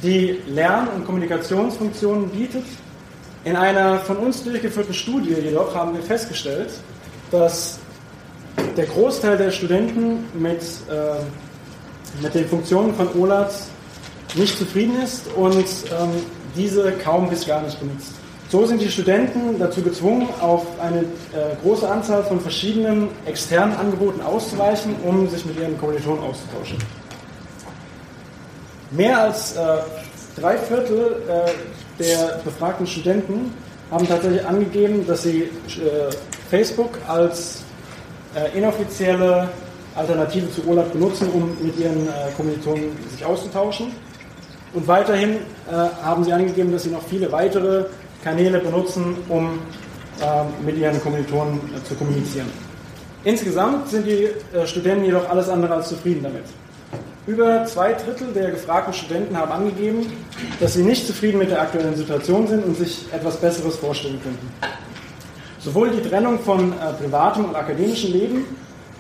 die 0.04 0.40
Lern- 0.48 0.90
und 0.90 1.06
Kommunikationsfunktionen 1.06 2.30
bietet. 2.30 2.64
In 3.44 3.56
einer 3.56 4.00
von 4.00 4.18
uns 4.18 4.44
durchgeführten 4.44 4.94
Studie 4.94 5.34
jedoch 5.34 5.74
haben 5.74 5.96
wir 5.96 6.04
festgestellt, 6.04 6.70
dass 7.32 7.80
der 8.76 8.86
Großteil 8.86 9.38
der 9.38 9.52
Studenten 9.52 10.26
mit, 10.34 10.62
äh, 10.90 12.22
mit 12.22 12.34
den 12.36 12.48
Funktionen 12.48 12.94
von 12.94 13.10
OLAT 13.20 13.54
nicht 14.36 14.58
zufrieden 14.58 15.02
ist 15.02 15.28
und 15.36 15.56
ähm, 15.58 16.10
diese 16.56 16.92
kaum 16.92 17.30
bis 17.30 17.46
gar 17.46 17.62
nicht 17.62 17.80
benutzt. 17.80 18.12
So 18.50 18.66
sind 18.66 18.82
die 18.82 18.90
Studenten 18.90 19.60
dazu 19.60 19.82
gezwungen, 19.82 20.28
auf 20.40 20.66
eine 20.80 21.00
äh, 21.00 21.56
große 21.62 21.90
Anzahl 21.90 22.24
von 22.24 22.40
verschiedenen 22.40 23.10
externen 23.26 23.76
Angeboten 23.76 24.22
auszuweichen, 24.22 24.96
um 25.04 25.28
sich 25.28 25.46
mit 25.46 25.60
ihren 25.60 25.78
Kommilitonen 25.78 26.24
auszutauschen. 26.24 26.78
Mehr 28.92 29.22
als 29.22 29.58
äh, 29.58 29.60
drei 30.40 30.58
Viertel 30.58 31.24
äh, 31.28 32.02
der 32.02 32.40
befragten 32.46 32.88
Studenten 32.88 33.54
haben 33.92 34.08
tatsächlich 34.08 34.46
angegeben, 34.46 35.06
dass 35.06 35.24
sie 35.24 35.42
äh, 35.42 35.50
Facebook 36.50 36.98
als 37.08 37.64
äh, 38.38 38.58
inoffizielle 38.58 39.50
Alternative 39.96 40.52
zu 40.52 40.64
Urlaub 40.66 40.92
benutzen, 40.94 41.30
um 41.34 41.58
mit 41.62 41.78
ihren 41.80 42.08
äh, 42.08 42.12
Kommilitonen 42.36 42.92
sich 43.12 43.26
auszutauschen. 43.26 43.92
Und 44.74 44.88
weiterhin 44.88 45.38
äh, 45.70 45.72
haben 46.04 46.24
sie 46.24 46.34
angegeben, 46.34 46.72
dass 46.72 46.84
sie 46.84 46.92
noch 46.92 47.04
viele 47.04 47.32
weitere 47.32 47.86
Kanäle 48.24 48.60
benutzen, 48.60 49.18
um 49.30 49.60
äh, 50.22 50.66
mit 50.66 50.78
ihren 50.78 51.02
Kommilitonen 51.02 51.60
äh, 51.76 51.88
zu 51.88 51.96
kommunizieren. 51.96 52.48
Insgesamt 53.24 53.90
sind 53.90 54.06
die 54.06 54.30
äh, 54.56 54.68
Studenten 54.68 55.06
jedoch 55.06 55.30
alles 55.30 55.50
andere 55.50 55.76
als 55.76 55.90
zufrieden 55.90 56.24
damit. 56.24 56.44
Über 57.26 57.66
zwei 57.66 57.94
Drittel 57.94 58.32
der 58.34 58.52
gefragten 58.52 58.94
Studenten 58.94 59.36
haben 59.36 59.52
angegeben, 59.52 60.06
dass 60.60 60.76
sie 60.76 60.84
nicht 60.84 61.06
zufrieden 61.06 61.40
mit 61.40 61.52
der 61.52 61.62
aktuellen 61.62 61.96
Situation 61.96 62.48
sind 62.48 62.64
und 62.64 62.78
sich 62.78 63.06
etwas 63.12 63.38
Besseres 63.38 63.76
vorstellen 63.76 64.20
könnten. 64.24 64.48
Sowohl 65.68 65.90
die 65.90 66.02
Trennung 66.10 66.40
von 66.40 66.72
äh, 66.72 66.94
privatem 66.94 67.44
und 67.44 67.54
akademischem 67.54 68.14
Leben 68.14 68.46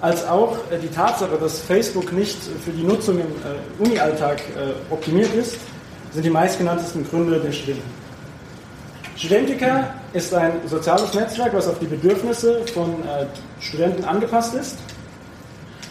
als 0.01 0.27
auch 0.27 0.57
äh, 0.69 0.77
die 0.77 0.89
Tatsache, 0.89 1.37
dass 1.39 1.59
Facebook 1.59 2.11
nicht 2.11 2.37
für 2.65 2.71
die 2.71 2.83
Nutzung 2.83 3.19
im 3.19 3.27
äh, 3.27 3.85
Uni-Alltag 3.85 4.41
äh, 4.41 4.93
optimiert 4.93 5.33
ist, 5.33 5.55
sind 6.11 6.25
die 6.25 6.29
meistgenanntesten 6.29 7.09
Gründe 7.09 7.39
der 7.39 7.53
Studenten. 7.53 7.89
Studentica 9.15 9.93
ist 10.11 10.33
ein 10.33 10.51
soziales 10.65 11.13
Netzwerk, 11.13 11.53
was 11.53 11.69
auf 11.69 11.79
die 11.79 11.85
Bedürfnisse 11.85 12.59
von 12.73 12.89
äh, 12.89 13.27
Studenten 13.61 14.03
angepasst 14.03 14.53
ist 14.53 14.75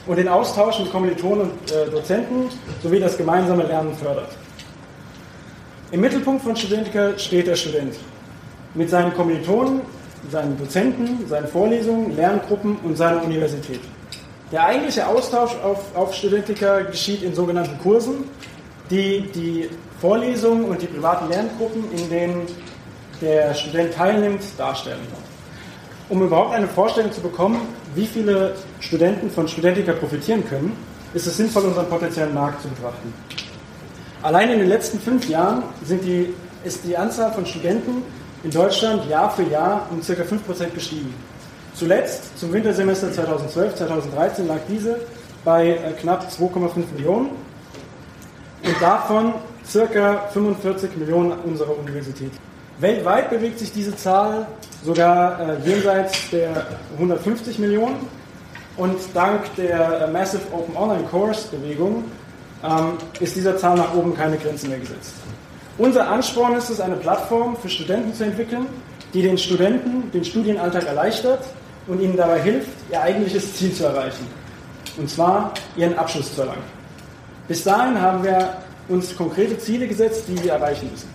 und 0.06 0.16
den 0.16 0.28
Austausch 0.28 0.78
mit 0.78 0.92
Kommilitonen 0.92 1.52
und 1.52 1.72
äh, 1.72 1.90
Dozenten 1.90 2.50
sowie 2.82 3.00
das 3.00 3.16
gemeinsame 3.16 3.62
Lernen 3.62 3.94
fördert. 3.94 4.28
Im 5.90 6.02
Mittelpunkt 6.02 6.42
von 6.42 6.54
Studentica 6.54 7.18
steht 7.18 7.46
der 7.46 7.56
Student 7.56 7.94
mit 8.74 8.90
seinen 8.90 9.14
Kommilitonen, 9.14 9.80
seinen 10.30 10.58
Dozenten, 10.58 11.26
seinen 11.28 11.48
Vorlesungen, 11.48 12.16
Lerngruppen 12.16 12.76
und 12.84 12.96
seiner 12.96 13.22
Universität. 13.22 13.80
Der 14.52 14.64
eigentliche 14.64 15.06
Austausch 15.06 15.56
auf, 15.62 15.94
auf 15.94 16.14
Studentica 16.14 16.80
geschieht 16.80 17.22
in 17.22 17.34
sogenannten 17.34 17.78
Kursen, 17.78 18.24
die 18.90 19.28
die 19.34 19.68
Vorlesungen 20.00 20.66
und 20.66 20.80
die 20.80 20.86
privaten 20.86 21.28
Lerngruppen, 21.28 21.84
in 21.92 22.08
denen 22.08 22.42
der 23.20 23.54
Student 23.54 23.94
teilnimmt, 23.94 24.42
darstellen. 24.56 25.00
Um 26.08 26.22
überhaupt 26.22 26.54
eine 26.54 26.68
Vorstellung 26.68 27.10
zu 27.10 27.20
bekommen, 27.20 27.60
wie 27.94 28.06
viele 28.06 28.54
Studenten 28.78 29.30
von 29.30 29.48
Studentica 29.48 29.92
profitieren 29.92 30.48
können, 30.48 30.76
ist 31.14 31.26
es 31.26 31.36
sinnvoll, 31.36 31.64
unseren 31.64 31.88
potenziellen 31.88 32.34
Markt 32.34 32.62
zu 32.62 32.68
betrachten. 32.68 33.12
Allein 34.22 34.50
in 34.50 34.58
den 34.60 34.68
letzten 34.68 35.00
fünf 35.00 35.28
Jahren 35.28 35.62
die, 35.82 36.32
ist 36.62 36.84
die 36.84 36.96
Anzahl 36.96 37.32
von 37.32 37.46
Studenten 37.46 38.02
in 38.46 38.52
Deutschland 38.52 39.10
Jahr 39.10 39.28
für 39.28 39.42
Jahr 39.42 39.88
um 39.90 40.00
ca. 40.00 40.12
5% 40.12 40.70
gestiegen. 40.72 41.12
Zuletzt, 41.74 42.38
zum 42.38 42.52
Wintersemester 42.52 43.08
2012-2013, 43.08 44.46
lag 44.46 44.60
diese 44.68 45.00
bei 45.44 45.70
äh, 45.70 45.92
knapp 46.00 46.28
2,5 46.28 46.94
Millionen 46.94 47.30
und 48.62 48.80
davon 48.80 49.34
ca. 49.72 50.28
45 50.32 50.96
Millionen 50.96 51.32
unserer 51.40 51.76
Universität. 51.76 52.30
Weltweit 52.78 53.30
bewegt 53.30 53.58
sich 53.58 53.72
diese 53.72 53.96
Zahl 53.96 54.46
sogar 54.84 55.40
äh, 55.40 55.68
jenseits 55.68 56.30
der 56.30 56.68
150 56.94 57.58
Millionen 57.58 57.96
und 58.76 58.96
dank 59.12 59.56
der 59.56 60.02
äh, 60.02 60.10
Massive 60.12 60.42
Open 60.52 60.76
Online 60.76 61.04
Course 61.10 61.48
Bewegung 61.48 62.04
ähm, 62.62 62.92
ist 63.18 63.34
dieser 63.34 63.56
Zahl 63.56 63.76
nach 63.76 63.92
oben 63.92 64.14
keine 64.14 64.36
Grenzen 64.36 64.70
mehr 64.70 64.78
gesetzt. 64.78 65.14
Unser 65.78 66.08
Ansporn 66.08 66.54
ist 66.56 66.70
es, 66.70 66.80
eine 66.80 66.96
Plattform 66.96 67.56
für 67.56 67.68
Studenten 67.68 68.14
zu 68.14 68.24
entwickeln, 68.24 68.66
die 69.12 69.22
den 69.22 69.36
Studenten 69.36 70.10
den 70.10 70.24
Studienalltag 70.24 70.86
erleichtert 70.86 71.44
und 71.86 72.00
ihnen 72.00 72.16
dabei 72.16 72.40
hilft, 72.40 72.68
ihr 72.90 73.00
eigentliches 73.00 73.54
Ziel 73.56 73.72
zu 73.72 73.84
erreichen. 73.84 74.26
Und 74.96 75.10
zwar 75.10 75.52
ihren 75.76 75.96
Abschluss 75.98 76.34
zu 76.34 76.40
erlangen. 76.40 76.64
Bis 77.46 77.62
dahin 77.62 78.00
haben 78.00 78.24
wir 78.24 78.56
uns 78.88 79.14
konkrete 79.14 79.58
Ziele 79.58 79.86
gesetzt, 79.86 80.24
die 80.28 80.42
wir 80.42 80.52
erreichen 80.52 80.88
müssen. 80.90 81.08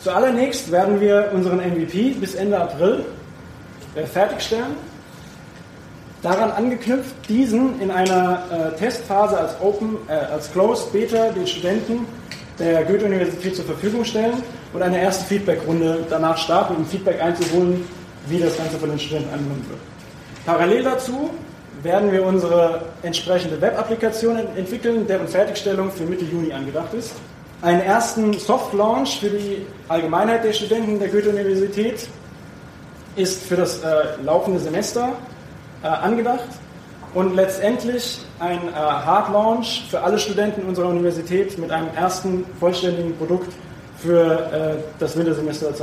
Zuallererst 0.00 0.70
werden 0.70 1.00
wir 1.00 1.30
unseren 1.34 1.58
MVP 1.58 2.12
bis 2.12 2.34
Ende 2.34 2.58
April 2.58 3.04
äh, 3.94 4.04
fertigstellen. 4.04 4.76
Daran 6.22 6.50
angeknüpft, 6.52 7.14
diesen 7.28 7.80
in 7.80 7.90
einer 7.90 8.42
äh, 8.50 8.76
Testphase 8.78 9.38
als 9.38 9.60
Open, 9.60 9.96
äh, 10.08 10.12
als 10.12 10.50
Closed 10.52 10.92
Beta 10.92 11.30
den 11.30 11.46
Studenten 11.46 12.06
der 12.58 12.84
Goethe-Universität 12.84 13.56
zur 13.56 13.64
Verfügung 13.64 14.04
stellen 14.04 14.42
und 14.72 14.82
eine 14.82 15.00
erste 15.00 15.24
Feedback-Runde 15.24 16.06
danach 16.08 16.38
starten, 16.38 16.76
um 16.76 16.86
Feedback 16.86 17.20
einzuholen, 17.22 17.86
wie 18.28 18.38
das 18.38 18.56
Ganze 18.56 18.78
von 18.78 18.90
den 18.90 18.98
Studenten 18.98 19.32
angenommen 19.32 19.66
wird. 19.68 19.80
Parallel 20.44 20.82
dazu 20.82 21.30
werden 21.82 22.10
wir 22.10 22.24
unsere 22.24 22.82
entsprechende 23.02 23.60
Web-Applikation 23.60 24.38
entwickeln, 24.56 25.06
deren 25.06 25.28
Fertigstellung 25.28 25.90
für 25.90 26.04
Mitte 26.04 26.24
Juni 26.24 26.52
angedacht 26.52 26.94
ist 26.94 27.12
einen 27.62 27.80
ersten 27.80 28.32
Soft-Launch 28.34 29.20
für 29.20 29.30
die 29.30 29.66
Allgemeinheit 29.88 30.44
der 30.44 30.52
Studenten 30.52 30.98
der 30.98 31.08
Goethe-Universität 31.08 32.08
ist 33.16 33.44
für 33.44 33.56
das 33.56 33.82
äh, 33.82 34.22
laufende 34.22 34.60
Semester 34.60 35.12
äh, 35.82 35.86
angedacht 35.86 36.48
und 37.16 37.34
letztendlich 37.34 38.20
ein 38.40 38.68
äh, 38.68 38.72
Hard-Launch 38.72 39.86
für 39.88 40.02
alle 40.02 40.18
Studenten 40.18 40.66
unserer 40.68 40.88
Universität 40.88 41.56
mit 41.56 41.70
einem 41.70 41.88
ersten 41.96 42.44
vollständigen 42.60 43.16
Produkt 43.16 43.54
für 43.96 44.52
äh, 44.52 44.82
das 44.98 45.16
Wintersemester 45.16 45.68
2014-2015. 45.68 45.80